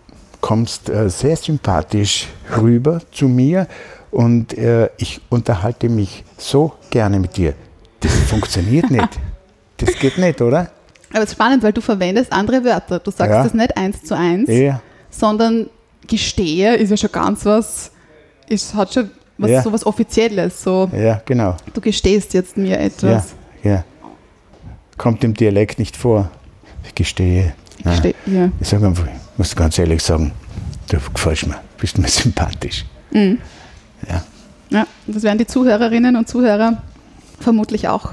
[0.40, 3.66] kommst äh, sehr sympathisch rüber zu mir
[4.10, 7.54] und äh, ich unterhalte mich so gerne mit dir.
[8.00, 9.08] Das funktioniert nicht.
[9.76, 10.70] Das geht nicht, oder?
[11.10, 12.98] Aber es ist spannend, weil du verwendest andere Wörter.
[12.98, 13.42] Du sagst Ja.
[13.42, 15.68] das nicht eins zu eins, Ja, sondern
[16.06, 17.90] gestehe ist ja schon ganz was,
[18.48, 19.62] ist, hat schon was, Ja.
[19.62, 20.62] so was Offizielles.
[20.62, 21.56] So, ja, genau.
[21.72, 23.34] du gestehst jetzt mir Ja, etwas.
[23.62, 23.84] ja.
[24.96, 26.28] Kommt im Dialekt nicht vor.
[26.84, 27.52] Ich gestehe.
[27.84, 28.02] Nein.
[28.02, 28.50] Geste ja.
[28.60, 30.32] Ich sage einfach, ich muss ganz ehrlich sagen,
[30.90, 32.84] du gefällst mir, bist mir sympathisch.
[33.12, 33.38] Mhm.
[34.08, 34.24] Ja.
[34.70, 36.82] ja, das werden die Zuhörerinnen und Zuhörer
[37.40, 38.12] vermutlich auch,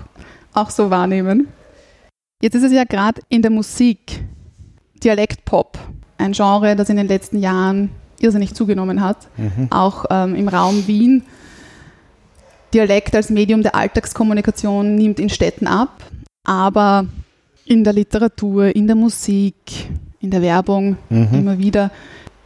[0.53, 1.47] auch so wahrnehmen.
[2.41, 4.23] Jetzt ist es ja gerade in der Musik
[5.03, 5.77] Dialektpop,
[6.17, 9.27] ein Genre, das in den letzten Jahren irrsinnig zugenommen hat.
[9.37, 9.67] Mhm.
[9.71, 11.23] auch ähm, im Raum Wien.
[12.73, 16.03] Dialekt als Medium der Alltagskommunikation nimmt in Städten ab,
[16.43, 17.05] aber
[17.65, 19.55] in der Literatur, in der Musik,
[20.19, 21.29] in der Werbung Mhm.
[21.33, 21.91] immer wieder,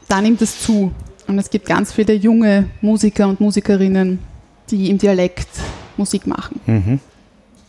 [0.08, 0.92] da nimmt es zu.
[1.28, 4.20] Und es gibt ganz viele junge Musiker und Musikerinnen,
[4.70, 5.48] die im Dialekt
[5.98, 6.60] Musik machen.
[6.66, 7.00] Mhm.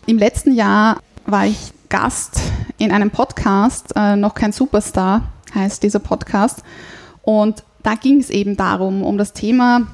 [0.06, 2.40] Im letzten Jahr war ich Gast
[2.78, 5.22] in einem Podcast, äh, noch kein Superstar
[5.54, 6.62] heißt dieser Podcast.
[7.22, 9.86] Und da ging es eben darum, um das Thema,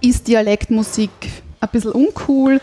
[0.00, 1.10] ist Dialektmusik
[1.60, 2.60] ein bisschen uncool?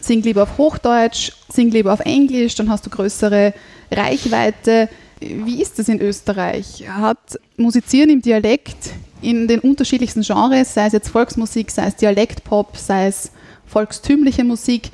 [0.00, 3.52] Sing lieber auf Hochdeutsch, sing lieber auf Englisch, dann hast du größere
[3.90, 4.88] Reichweite.
[5.20, 6.84] Wie ist es in Österreich?
[6.88, 12.76] Hat Musizieren im Dialekt in den unterschiedlichsten Genres, sei es jetzt Volksmusik, sei es Dialektpop,
[12.76, 13.32] sei es
[13.66, 14.90] volkstümliche Musik,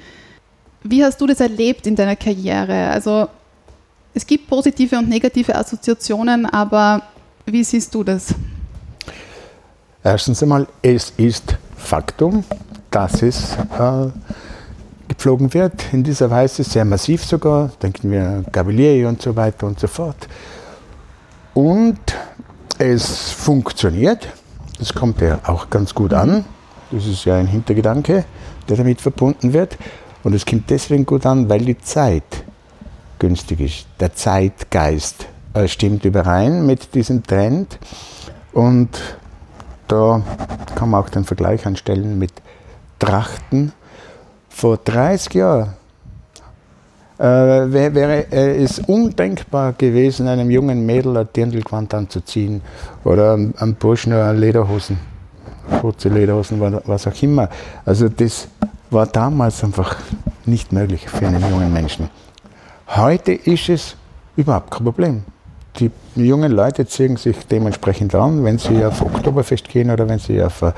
[0.83, 2.89] wie hast du das erlebt in deiner Karriere?
[2.89, 3.29] Also
[4.13, 7.03] es gibt positive und negative Assoziationen, aber
[7.47, 8.35] wie siehst du das?
[10.07, 12.45] Erstens einmal, es ist Faktum,
[12.91, 14.09] dass es äh,
[15.09, 19.67] gepflogen wird, in dieser Weise, sehr massiv sogar, denken wir an Gabalieri und so weiter
[19.67, 20.29] und so fort.
[21.55, 21.99] Und
[22.77, 24.29] es funktioniert,
[24.79, 26.45] das kommt ja auch ganz gut an,
[26.91, 28.27] das ist ja ein Hintergedanke,
[28.69, 29.79] der damit verbunden wird.
[30.23, 32.45] Und es kommt deswegen gut an, weil die Zeit
[33.19, 33.87] günstig ist.
[34.01, 35.27] Der Zeitgeist
[35.65, 37.79] stimmt überein mit diesem Trend.
[38.53, 38.91] Und
[39.89, 40.23] da
[40.75, 42.33] kann man auch den Vergleich anstellen mit
[42.99, 43.73] Trachten.
[44.49, 45.71] Vor 30 Jahren
[47.19, 52.61] äh, wär, wäre äh, es undenkbar gewesen, einem jungen Mädel ein Dirndlgewand anzuziehen
[53.05, 54.99] oder einem, Burschen eine Lederhosen,
[55.81, 57.49] kurze Lederhosen, wa- was auch immer.
[57.85, 58.49] Also das
[58.91, 59.97] war damals einfach
[60.47, 62.09] nicht möglich für einen jungen Menschen.
[62.89, 63.97] Heute ist es
[64.37, 65.23] Überhaupt kein Problem.
[65.81, 70.43] Die jungen Leute ziehen sich dementsprechend an, wenn sie auf Oktoberfest gehen oder wenn sie
[70.43, 70.75] auf eine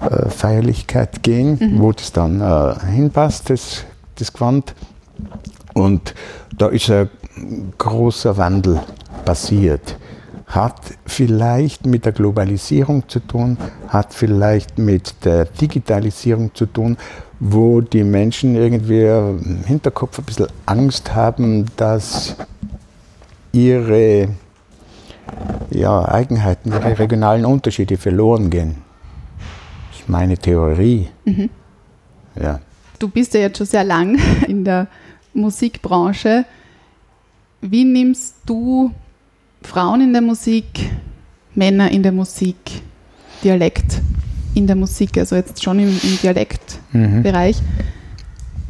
[0.00, 3.84] äh, Feierlichkeit gehen, wo das dann äh, hinpasst, das,
[4.16, 4.74] das Gewand.
[5.74, 6.14] Und
[6.56, 7.08] da ist ein
[7.78, 8.80] großer Wandel
[9.24, 9.96] passiert.
[10.46, 13.56] Hat vielleicht mit der Globalisierung zu tun,
[13.88, 16.96] hat vielleicht mit der Digitalisierung zu tun,
[17.38, 22.36] wo die Menschen irgendwie im Hinterkopf ein bisschen Angst haben, dass
[23.52, 24.28] ihre
[25.70, 28.76] ja, Eigenheiten, ihre regionalen Unterschiede verloren gehen.
[29.90, 31.08] Das ist meine Theorie.
[32.40, 32.60] Ja.
[32.98, 34.88] Du bist ja jetzt schon sehr lang in der
[35.32, 36.44] Musikbranche.
[37.60, 38.92] Wie nimmst du
[39.62, 40.90] Frauen in der Musik,
[41.54, 42.56] Männer in der Musik,
[43.44, 44.00] Dialekt
[44.54, 47.56] in der Musik, also jetzt schon im, im Dialektbereich,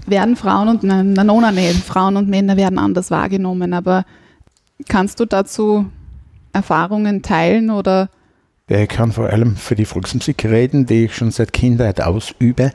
[0.07, 1.05] werden Frauen und, na,
[1.87, 4.05] Frauen und Männer werden anders wahrgenommen, aber
[4.89, 5.87] kannst du dazu
[6.53, 8.11] Erfahrungen teilen oder
[8.69, 12.73] Ich kann vor allem für die Volksmusik reden, die ich schon seit Kindheit ausübe.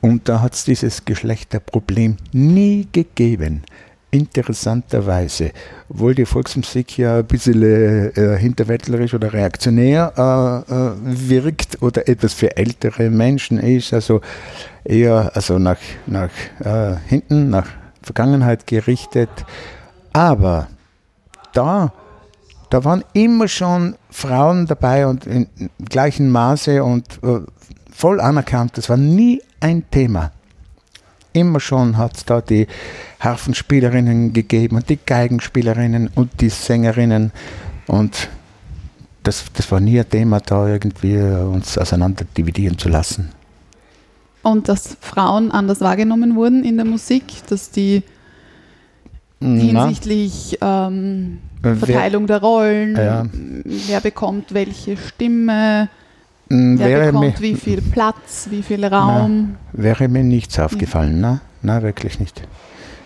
[0.00, 3.62] Und da hat es dieses Geschlechterproblem nie gegeben.
[4.10, 5.52] Interessanterweise.
[5.88, 10.12] Obwohl die Volksmusik ja ein bisschen äh, hinterwäldlerisch oder reaktionär
[10.68, 10.92] äh, äh,
[11.30, 14.20] wirkt oder etwas für ältere Menschen ist, also
[14.84, 17.68] eher also nach, nach äh, hinten, nach
[18.02, 19.30] Vergangenheit gerichtet.
[20.12, 20.68] Aber
[21.52, 21.92] da
[22.72, 25.46] da waren immer schon Frauen dabei und in
[25.90, 27.40] gleichem Maße und äh,
[27.90, 28.78] voll anerkannt.
[28.78, 30.32] Das war nie ein Thema.
[31.34, 32.66] Immer schon hat es da die
[33.20, 37.32] Harfenspielerinnen gegeben und die Geigenspielerinnen und die Sängerinnen
[37.88, 38.30] und
[39.22, 43.32] das, das war nie ein Thema, da irgendwie uns auseinander dividieren zu lassen.
[44.42, 48.02] und dass Frauen anders wahrgenommen wurden in der Musik, dass die
[49.42, 53.26] hinsichtlich ähm, Wer- Verteilung der Rollen, Ja.
[53.64, 55.88] wer bekommt welche Stimme,
[56.50, 59.54] m, wer wäre, mir, bekommt wie viel Platz, wie viel Raum.
[59.72, 61.40] wäre mir nichts aufgefallen, ne?
[61.62, 62.42] Nein, wirklich nicht.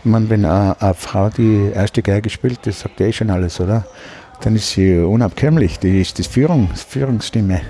[0.04, 3.28] Ich meine, wenn eine, eine Frau die erste Geige spielt, das sagt ja eh schon
[3.30, 3.84] alles, oder?
[4.42, 7.60] Dann ist sie unabkömmlich, die ist die Führung, Führungsstimme.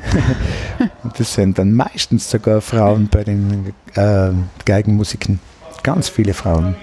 [1.04, 4.30] Und das sind dann meistens sogar Frauen bei den äh,
[4.64, 5.38] Geigenmusiken.
[5.82, 6.74] Ganz viele Frauen.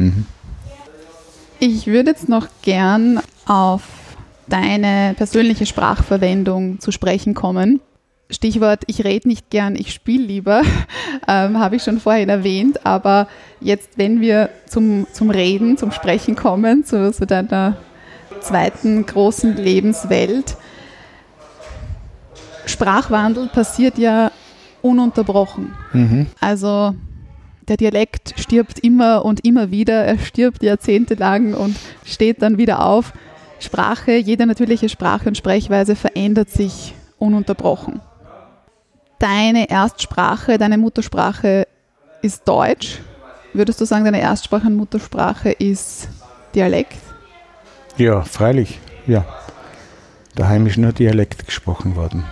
[0.00, 0.26] Mhm.
[1.58, 3.82] Ich würde jetzt noch gern auf
[4.48, 7.80] deine persönliche Sprachverwendung zu sprechen kommen.
[8.30, 10.62] Stichwort, ich rede nicht gern, ich spiele lieber,
[11.28, 13.28] ähm, habe ich schon vorhin erwähnt, aber
[13.60, 17.76] jetzt, wenn wir zum, zum Reden, zum Sprechen kommen, zu, zu deiner
[18.40, 20.56] zweiten großen Lebenswelt,
[22.64, 24.30] Sprachwandel passiert ja
[24.80, 25.74] ununterbrochen.
[25.92, 26.26] Mhm.
[26.40, 26.94] Also
[27.70, 33.12] der Dialekt stirbt immer und immer wieder, er stirbt jahrzehntelang und steht dann wieder auf.
[33.60, 38.00] Sprache, jede natürliche Sprache und Sprechweise verändert sich ununterbrochen.
[39.20, 41.68] Deine Erstsprache, deine Muttersprache
[42.22, 42.98] ist Deutsch.
[43.52, 46.08] Würdest du sagen, deine Erstsprache und Muttersprache ist
[46.54, 46.98] Dialekt?
[47.96, 49.24] Ja, freilich, ja.
[50.34, 52.24] Daheim ist nur Dialekt gesprochen worden.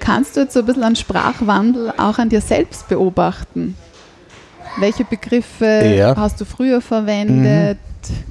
[0.00, 3.76] Kannst du jetzt so ein bisschen einen Sprachwandel auch an dir selbst beobachten?
[4.78, 5.64] Welche Begriffe
[5.96, 6.16] Ja.
[6.16, 7.78] hast du früher verwendet?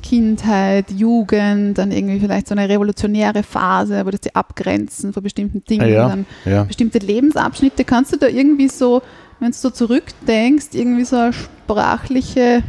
[0.02, 5.64] Kindheit, Jugend, dann irgendwie vielleicht so eine revolutionäre Phase, wo das die abgrenzen von bestimmten
[5.64, 6.64] Dingen, Ja, dann ja.
[6.64, 7.86] bestimmte Lebensabschnitte.
[7.86, 9.04] Kannst du da irgendwie so,
[9.40, 12.64] wenn du so zurückdenkst, irgendwie so eine sprachliche.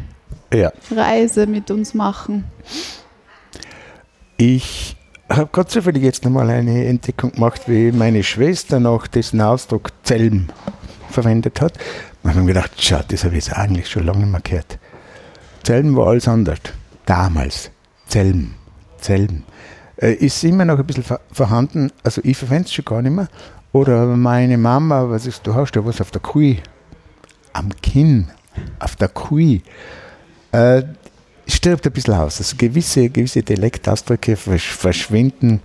[0.90, 2.44] Reise mit uns machen?
[4.36, 4.96] Ich
[5.28, 10.48] habe gerade zufällig jetzt nochmal eine Entdeckung gemacht, wie meine Schwester noch diesen Ausdruck Zelm
[11.10, 11.76] verwendet hat.
[12.22, 14.40] Da habe ich mir gedacht, schau, das habe ich jetzt eigentlich schon lange nicht mehr
[14.40, 14.78] gehört.
[15.62, 16.60] Zelm war alles anders.
[17.06, 17.70] Damals.
[18.06, 18.54] Zelm.
[18.98, 19.44] Zelm.
[19.96, 21.92] Äh, ist immer noch ein bisschen vorhanden.
[22.02, 23.28] Also ich verwende es schon gar nicht mehr.
[23.72, 26.60] Oder meine Mama, was ist, du hast ja was auf der Kui.
[27.52, 28.28] Am Kinn.
[28.78, 29.62] Auf der Kui.
[30.52, 30.82] Äh,
[31.46, 32.38] stirbt ein bisschen aus.
[32.38, 35.60] Also gewisse, gewisse Dialektausdrücke versch verschwinden,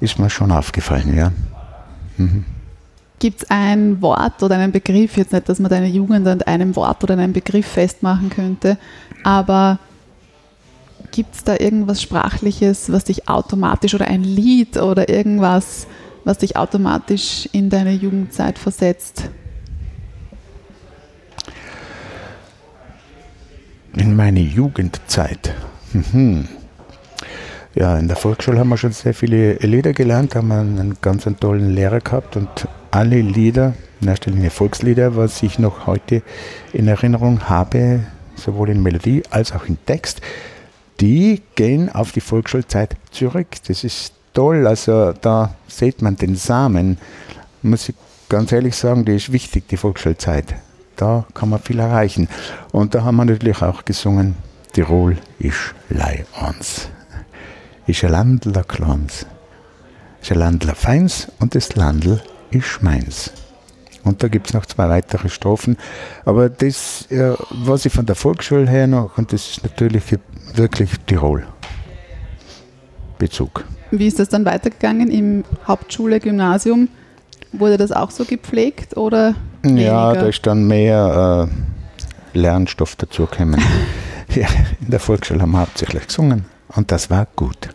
[0.00, 1.32] ist mir schon aufgefallen, ja.
[3.24, 6.76] Gibt es ein Wort oder einen Begriff, jetzt nicht, dass man deine Jugend an einem
[6.76, 8.76] Wort oder einem Begriff festmachen könnte,
[9.22, 9.78] aber
[11.10, 15.86] gibt es da irgendwas Sprachliches, was dich automatisch oder ein Lied oder irgendwas,
[16.24, 19.30] was dich automatisch in deine Jugendzeit versetzt?
[23.94, 25.54] In meine Jugendzeit.
[25.94, 26.46] Mhm.
[27.74, 31.40] Ja, in der Volksschule haben wir schon sehr viele Lieder gelernt, haben einen, ganz einen
[31.40, 36.22] tollen Lehrer gehabt und alle Lieder, in erster Linie Volkslieder, was ich noch heute
[36.72, 38.00] in Erinnerung habe,
[38.36, 40.20] sowohl in Melodie als auch in Text,
[41.00, 43.48] die gehen auf die Volksschulzeit zurück.
[43.66, 44.68] Das ist toll.
[44.68, 46.98] Also da sieht man den Samen.
[47.62, 47.96] Muss ich
[48.28, 50.54] ganz ehrlich sagen, die ist wichtig, die Volksschulzeit.
[50.94, 52.28] Da kann man viel erreichen.
[52.70, 54.36] Und da haben wir natürlich auch gesungen,
[54.72, 56.88] Tirol ist lei uns.
[57.86, 59.26] Ist ein Landler kleins.
[60.22, 63.30] Ist ein Landler feins und das Landl ist meins.
[64.04, 65.76] Und da gibt es noch zwei weitere Strophen.
[66.24, 70.02] Aber das, äh, was ich von der Volksschule her noch, und das ist natürlich
[70.54, 71.46] wirklich Tirol.
[73.18, 73.64] Bezug.
[73.90, 76.88] Wie ist das dann weitergegangen im Hauptschule, Gymnasium?
[77.52, 81.48] Wurde das auch so gepflegt oder Ja, da ist dann mehr
[82.34, 83.60] äh, Lernstoff dazugekommen.
[84.34, 84.48] ja,
[84.80, 86.44] in der Volksschule haben wir hauptsächlich gesungen.
[86.76, 87.70] Und das war gut.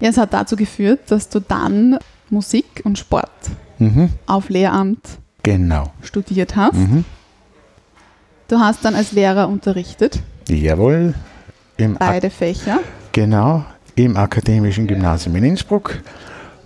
[0.00, 1.98] Ja, es hat dazu geführt, dass du dann
[2.30, 3.30] Musik und Sport
[3.78, 4.10] Mhm.
[4.26, 5.00] auf Lehramt
[5.42, 5.92] Genau.
[6.02, 6.74] studiert hast.
[6.74, 7.04] Mhm.
[8.48, 11.14] Du hast dann als Lehrer unterrichtet, Jawohl.
[11.78, 12.78] Im Ak beide Fächer.
[13.12, 13.64] genau.
[13.96, 15.98] Im Akademischen Gymnasium in Innsbruck.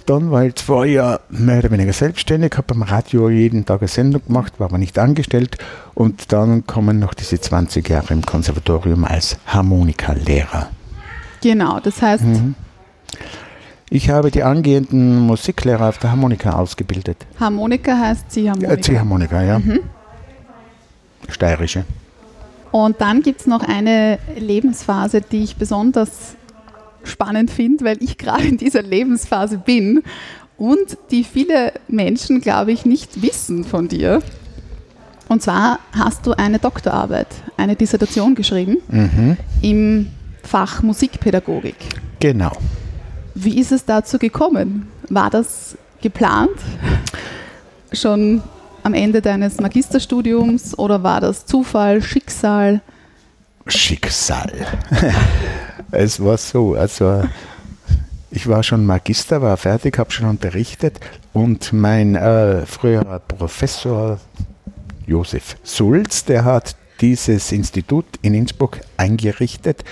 [0.07, 3.89] Dann war ich zwei Jahre mehr oder weniger selbstständig, habe am Radio jeden Tag eine
[3.89, 5.57] Sendung gemacht, war aber nicht angestellt.
[5.95, 10.69] Und dann kommen noch diese 20 Jahre im Konservatorium als Harmonikalehrer.
[11.43, 12.55] Genau, das heißt, Mhm.
[13.93, 17.27] Ich habe die angehenden Musiklehrer auf der Harmonika ausgebildet.
[17.41, 18.73] Harmonika heißt Ziehharmonika.
[18.75, 19.59] Äh, Ziehharmonika, ja.
[19.59, 19.81] Mhm.
[21.29, 21.85] Steirische.
[22.71, 26.37] Und dann gibt es noch eine Lebensphase, die ich besonders
[27.03, 30.03] spannend finde, weil ich gerade in dieser Lebensphase bin
[30.57, 34.23] und die viele Menschen, glaube ich, nicht wissen von dir.
[35.29, 37.27] Und zwar hast du eine Doktorarbeit,
[37.57, 39.37] eine Dissertation geschrieben Mhm.
[39.63, 40.07] im
[40.43, 41.77] Fach Musikpädagogik.
[42.21, 42.53] Genau.
[43.35, 44.89] Wie ist es dazu gekommen?
[45.09, 46.51] War das geplant?
[47.93, 48.43] Schon
[48.83, 52.81] am Ende deines Magisterstudiums oder war das Zufall, Schicksal?
[53.67, 54.53] Schicksal.
[55.91, 57.23] es war so, also
[58.31, 61.01] ich war schon Magister, war fertig, habe schon unterrichtet
[61.33, 64.19] und mein äh, früherer Professor
[65.07, 69.85] Josef Sulz, der hat dieses Institut in Innsbruck eingerichtet,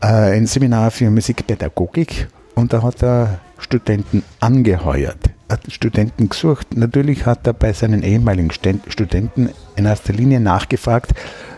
[0.00, 6.76] ein Seminar für Musikpädagogik und da hat er Studenten angeheuert, hat Studenten gesucht.
[6.76, 11.12] Natürlich hat er bei seinen ehemaligen Studenten in erster Linie nachgefragt,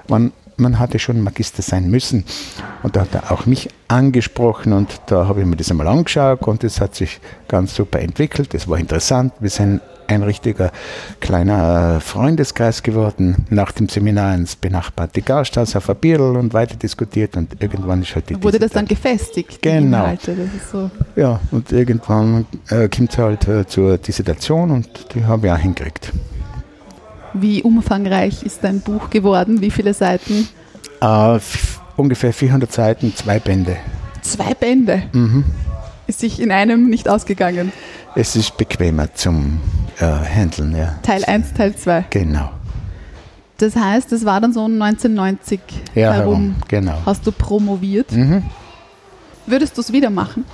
[0.08, 2.24] wann man hatte schon Magister sein müssen.
[2.82, 6.42] Und da hat er auch mich angesprochen und da habe ich mir das einmal angeschaut
[6.42, 8.54] und es hat sich ganz super entwickelt.
[8.54, 9.32] Es war interessant.
[9.40, 10.72] Wir sind ein richtiger
[11.20, 13.46] kleiner äh, Freundeskreis geworden.
[13.50, 18.30] Nach dem Seminar ins benachbarte Gasthaus auf Bierl und weiter diskutiert und irgendwann ist halt
[18.30, 19.62] die Wurde das dann gefestigt?
[19.62, 20.04] Genau.
[20.04, 20.36] Inhalte?
[20.70, 20.90] So.
[21.16, 25.58] ja, und irgendwann äh, kommt es halt äh, zur Dissertation und die habe ich auch
[25.58, 26.12] hingekriegt.
[27.34, 29.60] Wie umfangreich ist dein Buch geworden?
[29.60, 30.48] Wie viele Seiten?
[31.00, 33.76] F- ungefähr 400 Seiten, zwei Bände.
[34.22, 35.02] Zwei Bände.
[35.12, 35.44] Mhm.
[36.06, 37.72] Ist sich in einem nicht ausgegangen.
[38.14, 39.60] Es ist bequemer zum
[39.98, 40.98] äh, Handeln, ja.
[41.02, 42.04] Teil 1, Teil 2.
[42.10, 42.50] Genau.
[43.58, 45.60] Das heißt, es war dann so 1990
[45.94, 46.24] Ja, herum.
[46.34, 46.98] herum, genau.
[47.06, 48.12] Hast du promoviert?
[48.12, 48.42] Mhm.
[49.46, 50.44] Würdest du es wieder machen?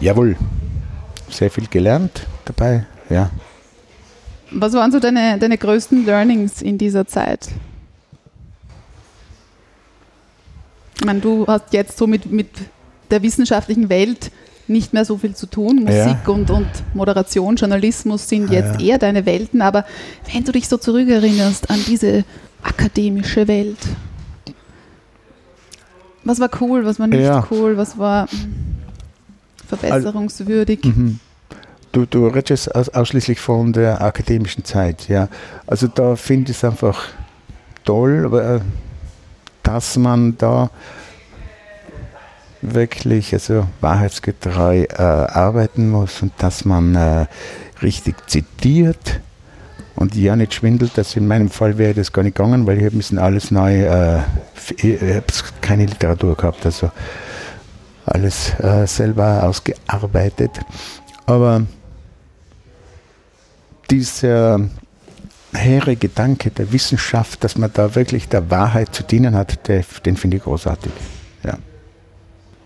[0.00, 0.36] Jawohl.
[1.28, 3.30] Sehr viel gelernt dabei, ja.
[4.50, 7.48] Was waren so deine, deine größten Learnings in dieser Zeit?
[10.98, 12.48] Ich meine, du hast jetzt so mit, mit
[13.10, 14.30] der wissenschaftlichen Welt
[14.68, 15.84] nicht mehr so viel zu tun.
[15.84, 16.20] Musik Ja.
[16.26, 18.86] und, und Moderation, Journalismus sind jetzt ja.
[18.88, 19.84] eher deine Welten, aber
[20.32, 22.24] wenn du dich so zurückerinnerst an diese
[22.62, 23.78] akademische Welt,
[26.24, 27.46] was war cool, was war nicht Ja.
[27.50, 28.26] cool, was war
[29.68, 30.84] verbesserungswürdig?
[30.84, 31.20] Mhm.
[31.96, 35.30] Du, du redest aus, ausschließlich von der akademischen Zeit, ja.
[35.66, 37.08] Also da finde ich es einfach
[37.86, 38.60] toll, äh,
[39.62, 40.68] dass man da
[42.60, 47.24] wirklich also wahrheitsgetreu äh, arbeiten muss und dass man äh,
[47.80, 49.20] richtig zitiert
[49.94, 50.98] und ja nicht schwindelt.
[50.98, 53.84] Das in meinem Fall wäre das gar nicht gegangen, weil ich habe müssen alles neu,
[53.84, 54.18] äh,
[54.76, 55.24] ich habe
[55.62, 56.90] keine Literatur gehabt, also
[58.04, 60.60] alles äh, selber ausgearbeitet.
[61.24, 61.62] Aber
[63.90, 64.60] dieser
[65.52, 70.16] hehre Gedanke der Wissenschaft, dass man da wirklich der Wahrheit zu dienen hat, der, den
[70.16, 70.92] finde ich großartig.
[71.44, 71.58] Ja.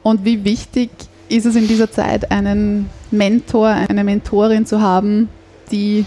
[0.03, 0.91] Und wie wichtig
[1.29, 5.29] ist es in dieser Zeit, einen Mentor, eine Mentorin zu haben,
[5.71, 6.05] die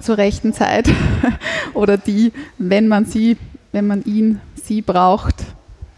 [0.00, 0.88] zur rechten Zeit
[1.74, 3.36] oder die, wenn man sie,
[3.72, 5.36] wenn man ihn, sie braucht,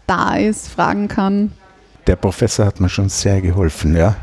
[0.07, 1.51] da ist, fragen kann.
[2.07, 4.15] Der Professor hat mir schon sehr geholfen, ja.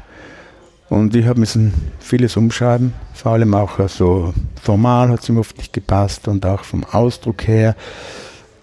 [0.88, 4.32] Und ich habe müssen vieles umschreiben, vor allem auch so
[4.62, 7.76] formal hat es ihm oft nicht gepasst und auch vom Ausdruck her.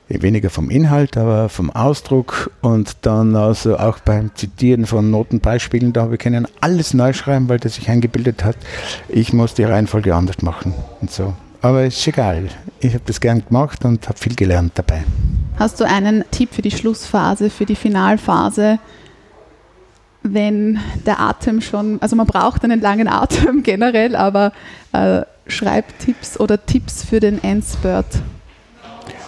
[0.08, 6.12] weniger vom Inhalt, aber vom Ausdruck und dann also auch beim Zitieren von Notenbeispielen, da
[6.12, 8.58] wir können alles neu schreiben, weil das sich eingebildet hat.
[9.10, 11.34] Ich muss die Reihenfolge anders machen und so.
[11.62, 12.50] Aber ist egal.
[12.80, 15.04] Ich habe das gern gemacht und habe viel gelernt dabei.
[15.58, 18.78] Hast du einen Tipp für die Schlussphase, für die Finalphase,
[20.34, 24.52] wenn der Atem schon, also man braucht einen langen Atem generell, aber
[24.92, 28.06] äh, Schreibtipps oder Tipps für den Endspurt?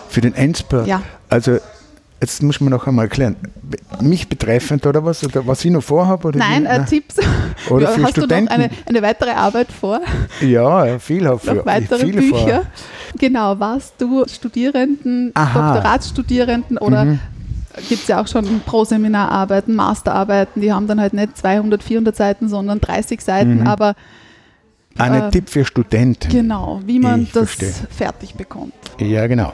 [0.09, 0.87] Für den Endspurt?
[0.87, 1.03] Ja.
[1.29, 1.57] Also
[2.19, 3.35] jetzt muss man noch einmal erklären,
[4.01, 6.29] mich betreffend oder was, oder was ich noch vorhabe?
[6.29, 6.67] Oder Nein, wie?
[6.67, 7.17] äh, Tipps.
[7.69, 8.47] Oder für Hast Studenten?
[8.47, 10.01] du noch eine, eine weitere Arbeit vor?
[10.41, 12.37] Ja, viel habe noch weitere viele Bücher?
[12.37, 12.61] vor.
[13.19, 15.73] Genau, was du Studierenden, Aha.
[15.73, 17.19] Doktoratsstudierenden oder Mhm.
[17.89, 22.49] Gibt es ja auch schon Pro-Seminararbeiten, Masterarbeiten, die haben dann halt nicht 200, 400 Seiten,
[22.49, 23.67] sondern 30 Seiten, Mhm.
[23.67, 23.95] aber
[24.99, 26.29] Ein Äh, Tipp für Studenten.
[26.31, 27.87] genau, wie man Ich das verstehe.
[27.89, 28.73] fertig bekommt.
[28.99, 29.53] Ja, genau.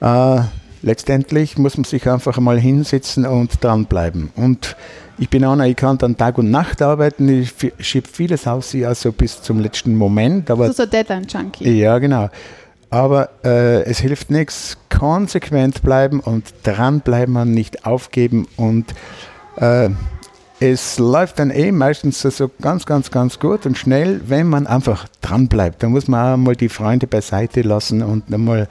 [0.00, 0.40] Äh,
[0.82, 4.30] letztendlich muss man sich einfach mal hinsetzen und dranbleiben.
[4.34, 4.74] Und
[5.18, 9.12] ich bin einer, ich kann dann Tag und Nacht arbeiten, ich schiebe vieles aus, also
[9.12, 11.68] bis zum letzten Moment, aber Das ist ein Deadline-Junkie.
[11.78, 12.28] ja, genau.
[12.92, 14.76] Aber äh, es hilft nichts.
[14.90, 18.46] Konsequent bleiben und dranbleiben und nicht aufgeben.
[18.56, 18.94] Und
[19.56, 19.88] äh,
[20.60, 25.08] es läuft dann eh meistens so- ganz, ganz, ganz gut und schnell, wenn man einfach
[25.22, 25.82] dranbleibt.
[25.82, 28.68] Da muss man auch mal die Freunde beiseite lassen und einmal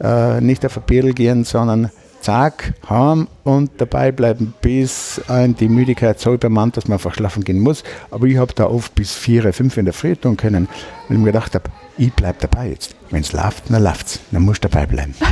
[0.00, 1.90] äh, nicht auf ein Bierl gehen, sondern
[2.20, 7.44] zack, heim und dabei bleiben, bis ein die Müdigkeit so übermannt, dass man einfach schlafen
[7.44, 7.84] gehen muss.
[8.10, 10.68] Aber ich habe da oft bis vier, fünf in der Früh tun können,
[11.08, 12.94] weil ich mir gedacht habe, ich bleibe dabei jetzt.
[13.10, 14.20] Wenn es läuft, dann läuft's.
[14.30, 15.14] Dann musst du dabei bleiben.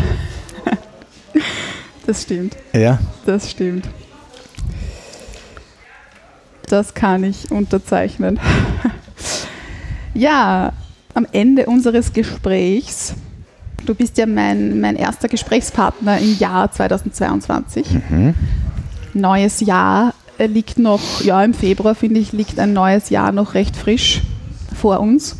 [2.06, 3.88] Das stimmt, Ja, das stimmt.
[6.68, 8.38] Das kann ich unterzeichnen.
[10.14, 10.72] ja,
[11.14, 13.14] am Ende unseres Gesprächs,
[13.86, 17.86] du bist ja mein, mein erster Gesprächspartner im Jahr 2022.
[19.14, 23.54] Neues Jahr äh, liegt noch, ja im Februar finde ich, liegt ein neues Jahr noch
[23.54, 24.22] recht frisch
[24.78, 25.36] vor uns.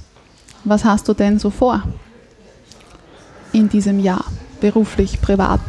[0.64, 1.82] Was hast du denn so vor
[3.52, 4.24] in diesem Jahr,
[4.60, 5.60] beruflich, privat?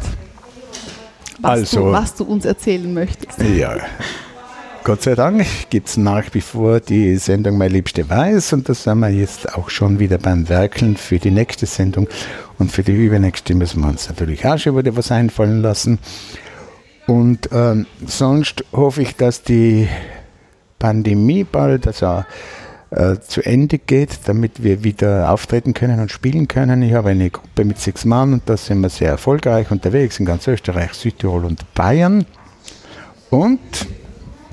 [1.40, 3.38] Was, Also- du, was du uns erzählen möchtest.
[3.40, 3.76] Ja,
[4.88, 8.72] Gott sei Dank gibt es nach wie vor die Sendung Mein Liebste Weiß und da
[8.72, 12.08] sind wir jetzt auch schon wieder beim Werkeln für die nächste Sendung
[12.58, 15.98] und für die übernächste müssen wir uns natürlich auch schon wieder was einfallen lassen.
[17.06, 19.88] Und ähm, sonst hoffe ich, dass die
[20.78, 22.24] Pandemie bald also,
[22.88, 26.80] äh, zu Ende geht, damit wir wieder auftreten können und spielen können.
[26.80, 30.24] Ich habe eine Gruppe mit sechs Mann und da sind wir sehr erfolgreich unterwegs in
[30.24, 32.24] ganz Österreich, Südtirol und Bayern.
[33.28, 33.60] Und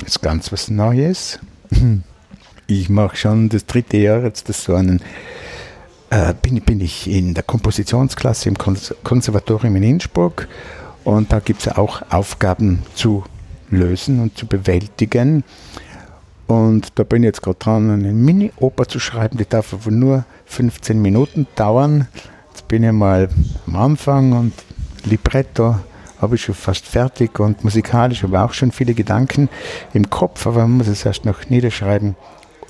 [0.02, 1.40] jetzt ganz was Neues.
[2.68, 5.00] Ich mache schon das dritte Jahr jetzt das so einen,
[6.10, 10.48] äh, bin, bin ich in der Kompositionsklasse im Kons Konservatorium in Innsbruck
[11.04, 13.24] und da gibt es auch Aufgaben zu
[13.70, 15.44] lösen und zu bewältigen.
[16.48, 20.26] Und da bin ich jetzt gerade dran, eine Mini-Oper zu schreiben, die darf aber nur
[20.46, 22.08] 15 Minuten dauern.
[22.50, 23.30] Jetzt bin ich mal
[23.68, 24.54] am Anfang und
[25.04, 25.76] Libretto
[26.22, 29.50] habe ich schon fast fertig und musikalisch habe ich auch schon viele Gedanken
[29.94, 32.16] im Kopf, aber man muss es erst noch niederschreiben.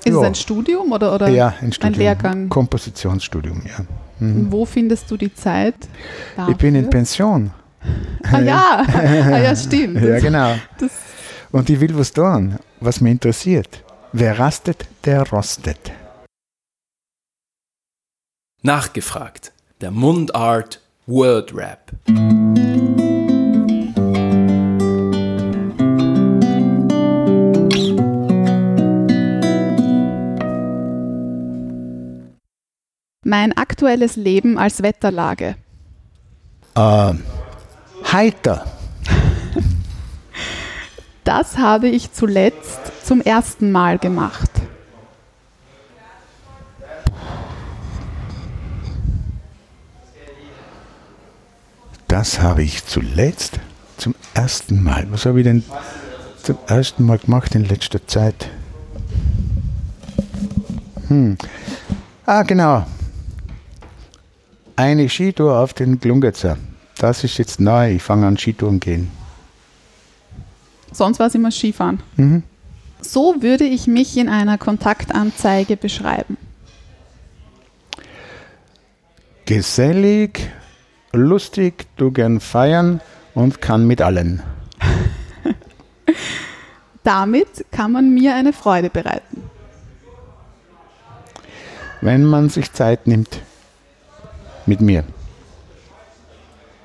[0.04, 0.26] Ist es Ja.
[0.26, 2.48] ein Studium oder, oder ja, ein, Studium, Lehrgang?
[2.48, 3.84] Kompositionsstudium, ja.
[4.18, 4.50] Mhm.
[4.50, 5.74] wo findest du die Zeit?
[6.48, 6.90] Ich bin in dafür?
[6.90, 7.50] Pension.
[8.32, 10.00] Ah ja, ah, ja stimmt.
[10.00, 10.54] Ja, genau.
[10.78, 10.90] das-
[11.52, 13.82] Und ich will was tun, was mich interessiert.
[14.12, 15.92] Wer rastet, der rostet.
[18.62, 19.52] Nachgefragt.
[19.80, 21.92] Der Mundart Word Rap.
[33.28, 35.56] Mein aktuelles Leben als Wetterlage.
[36.76, 37.14] Äh,
[38.12, 38.64] heiter.
[41.24, 44.48] Das habe ich zuletzt zum ersten Mal gemacht.
[52.06, 53.58] Das habe ich zuletzt
[53.96, 55.08] zum ersten Mal.
[55.10, 55.64] Was habe ich denn
[56.44, 58.50] zum ersten Mal gemacht in letzter Zeit?
[61.08, 61.36] Hm.
[62.24, 62.86] Ah, genau.
[64.76, 66.58] Eine Skitour auf den Glungetzer.
[66.98, 67.92] Das ist jetzt neu.
[67.92, 69.10] Ich fange an Skitouren gehen.
[70.92, 72.00] Sonst war es immer Skifahren.
[72.16, 72.42] Mhm.
[73.00, 76.36] So würde ich mich in einer Kontaktanzeige beschreiben.
[79.46, 80.50] Gesellig,
[81.12, 83.00] lustig, du gern feiern
[83.34, 84.42] und kann mit allen.
[87.02, 89.42] Damit kann man mir eine Freude bereiten.
[92.02, 93.40] Wenn man sich Zeit nimmt
[94.66, 95.04] mit mir.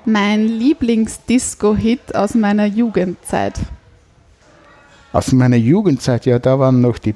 [0.04, 3.60] Mein Lieblingsdisco-Hit aus meiner Jugendzeit.
[5.12, 7.14] Aus meiner Jugendzeit, ja, da waren noch die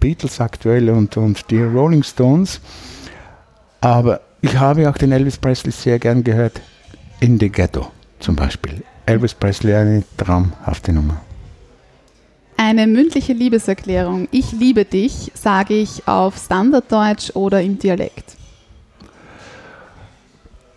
[0.00, 2.60] Beatles aktuell und, und die Rolling Stones.
[3.80, 6.60] Aber ich habe auch den Elvis Presley sehr gern gehört.
[7.20, 8.82] In the Ghetto zum Beispiel.
[9.06, 11.20] Elvis Presley, eine traumhafte Nummer.
[12.56, 14.28] Eine mündliche Liebeserklärung.
[14.30, 18.36] Ich liebe dich, sage ich auf Standarddeutsch oder im Dialekt.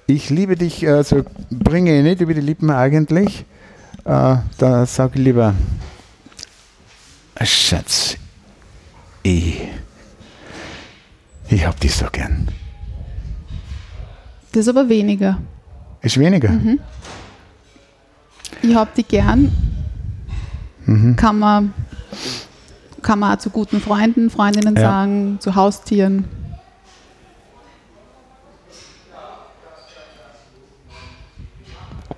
[0.07, 3.43] Ich liebe dich, also bringe ich nicht über die Lippen eigentlich.
[4.05, 5.53] Äh, da sage ich lieber,
[7.43, 8.15] Schatz,
[9.23, 9.59] ich,
[11.49, 12.47] ich hab dich so gern.
[14.53, 15.39] Das ist aber weniger.
[16.01, 16.49] Ist weniger.
[16.51, 16.79] Mhm.
[18.61, 19.51] Ich hab die gern.
[20.85, 21.17] Mhm.
[21.17, 21.73] Kann man,
[23.01, 24.81] kann man auch zu guten Freunden, Freundinnen Ja.
[24.83, 26.23] sagen, zu Haustieren.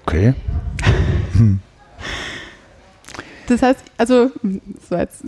[0.09, 0.33] Okay.
[3.47, 4.29] Das heißt, also,
[4.89, 5.23] war jetzt,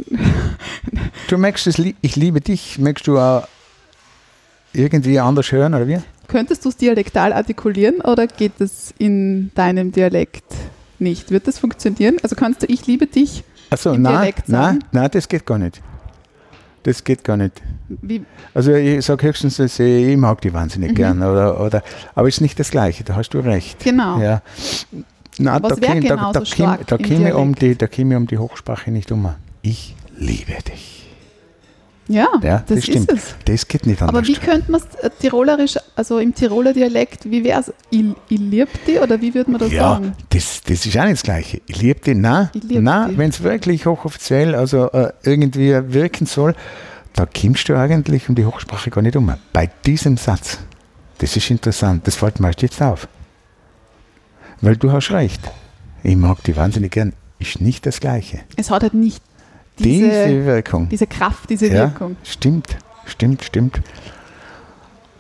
[1.28, 1.38] Du
[1.80, 3.48] lie- ich liebe dich, möchtest du auch
[4.74, 6.00] irgendwie anders hören, oder wie?
[6.28, 10.46] könntest du es dialektal artikulieren oder geht es in deinem Dialekt
[11.00, 11.32] nicht?
[11.32, 12.18] Wird das funktionieren?
[12.24, 14.80] Also kannst du Ich liebe dich, Achso, nein, Dialekt nein, sagen?
[14.92, 15.82] nein, das geht gar nicht.
[16.84, 17.62] Das geht gar nicht.
[17.90, 18.24] wie,
[18.54, 20.96] Also ich sage höchstens, ich, mag die wahnsinnig Mhm.
[20.96, 21.84] gern, oder, oder,
[22.16, 23.80] aber es ist nicht das Gleiche, da hast du recht.
[23.84, 24.20] genau.
[24.20, 24.42] Ja.
[25.38, 28.18] Nein, Was da käme da, genauso da, käme- da käme um die, da käme ich
[28.18, 29.30] um die Hochsprache nicht um.
[29.62, 31.11] Ich liebe dich.
[32.12, 33.12] Ja, Ja, das, das stimmt.
[33.12, 33.36] ist es.
[33.46, 34.18] Das geht nicht anders.
[34.18, 37.74] Aber wie könnte man es tirolerisch, also im Tiroler Dialekt, wie wäre es?
[37.90, 40.14] Ich, ich lieb dich oder wie würde man das ja, sagen?
[40.30, 41.62] das, das ist auch nicht das Gleiche.
[41.68, 42.16] Ich liebe dich.
[42.16, 46.56] Nein, Ich lieb nein wenn es wirklich hochoffiziell also äh, irgendwie wirken soll,
[47.14, 49.34] da kommst du eigentlich um die Hochsprache gar nicht um.
[49.54, 50.60] Bei diesem Satz.
[51.18, 52.08] Das ist interessant.
[52.08, 53.08] Das fällt mir erst jetzt auf.
[54.62, 55.42] Weil du hast recht.
[56.04, 57.14] Ich mag die wahnsinnig gern.
[57.40, 58.42] Ist nicht das Gleiche.
[58.56, 59.22] Es hat halt nicht
[59.84, 60.90] Diese, diese, Wirkung.
[60.90, 62.16] diese Kraft, diese ja, Wirkung.
[62.24, 63.82] Stimmt, stimmt, stimmt.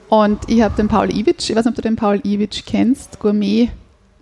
[0.09, 3.19] Und ich habe den Paul Iwitsch, ich weiß nicht, ob du den Paul Iwitsch kennst,
[3.19, 3.73] Gourmet-Chef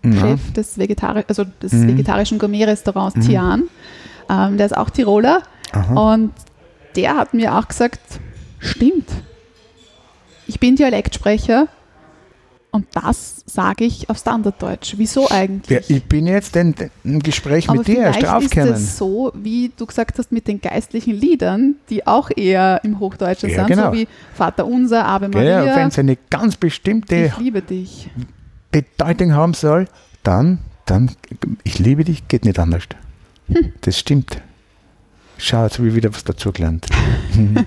[0.04, 0.38] Ja.
[0.56, 1.88] des, Vegetari also des Mhm.
[1.90, 3.22] vegetarischen Gourmet-Restaurants Mhm.
[3.22, 3.64] Tian.
[4.30, 6.14] Ähm, der ist auch Tiroler Aha.
[6.14, 6.32] und
[6.96, 8.00] der hat mir auch gesagt,
[8.60, 9.10] stimmt,
[10.46, 11.68] ich bin Dialektsprecher
[12.72, 14.94] und das sage ich auf Standarddeutsch.
[14.98, 15.90] Wieso eigentlich?
[15.90, 19.32] Ja, ich bin jetzt in, im Gespräch Aber mit dir erst vielleicht ist es so,
[19.34, 23.68] wie du gesagt hast, mit den geistlichen Liedern, die auch eher im Hochdeutschen Ja, sind,
[23.68, 23.92] genau.
[23.92, 28.12] so wie Vater Unser, Ave Ja, Maria, wenn es eine ganz bestimmte ich liebe dich.
[28.72, 29.88] Bedeutung haben soll,
[30.22, 31.12] dann, dann,
[31.64, 32.84] ich liebe dich, geht nicht anders.
[33.48, 33.74] Hm.
[33.82, 34.44] Das stimmt.
[35.40, 36.86] Schau, jetzt habe ich wieder was dazugelernt.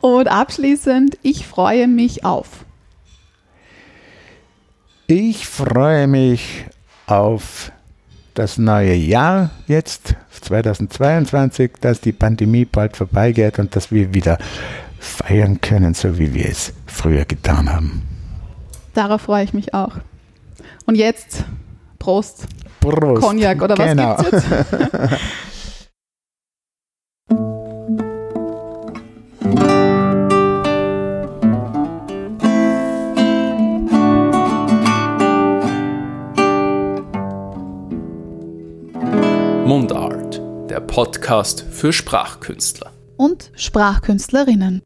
[0.00, 2.64] Und abschließend, ich freue mich auf.
[5.10, 6.66] Ich freue mich
[7.06, 7.72] auf
[8.34, 14.36] das neue Jahr jetzt, 2022, dass die Pandemie bald vorbeigeht und dass wir wieder
[14.98, 18.02] feiern können, so wie wir es früher getan haben.
[18.92, 19.92] Darauf freue ich mich auch.
[20.84, 21.42] Und jetzt,
[21.98, 22.46] Prost,
[22.80, 23.22] Prost.
[23.22, 24.16] Cognac oder was Genau.
[24.16, 25.20] gibt's jetzt?
[40.98, 42.90] Podcast für Sprachkünstler.
[43.16, 44.82] Und Sprachkünstlerinnen.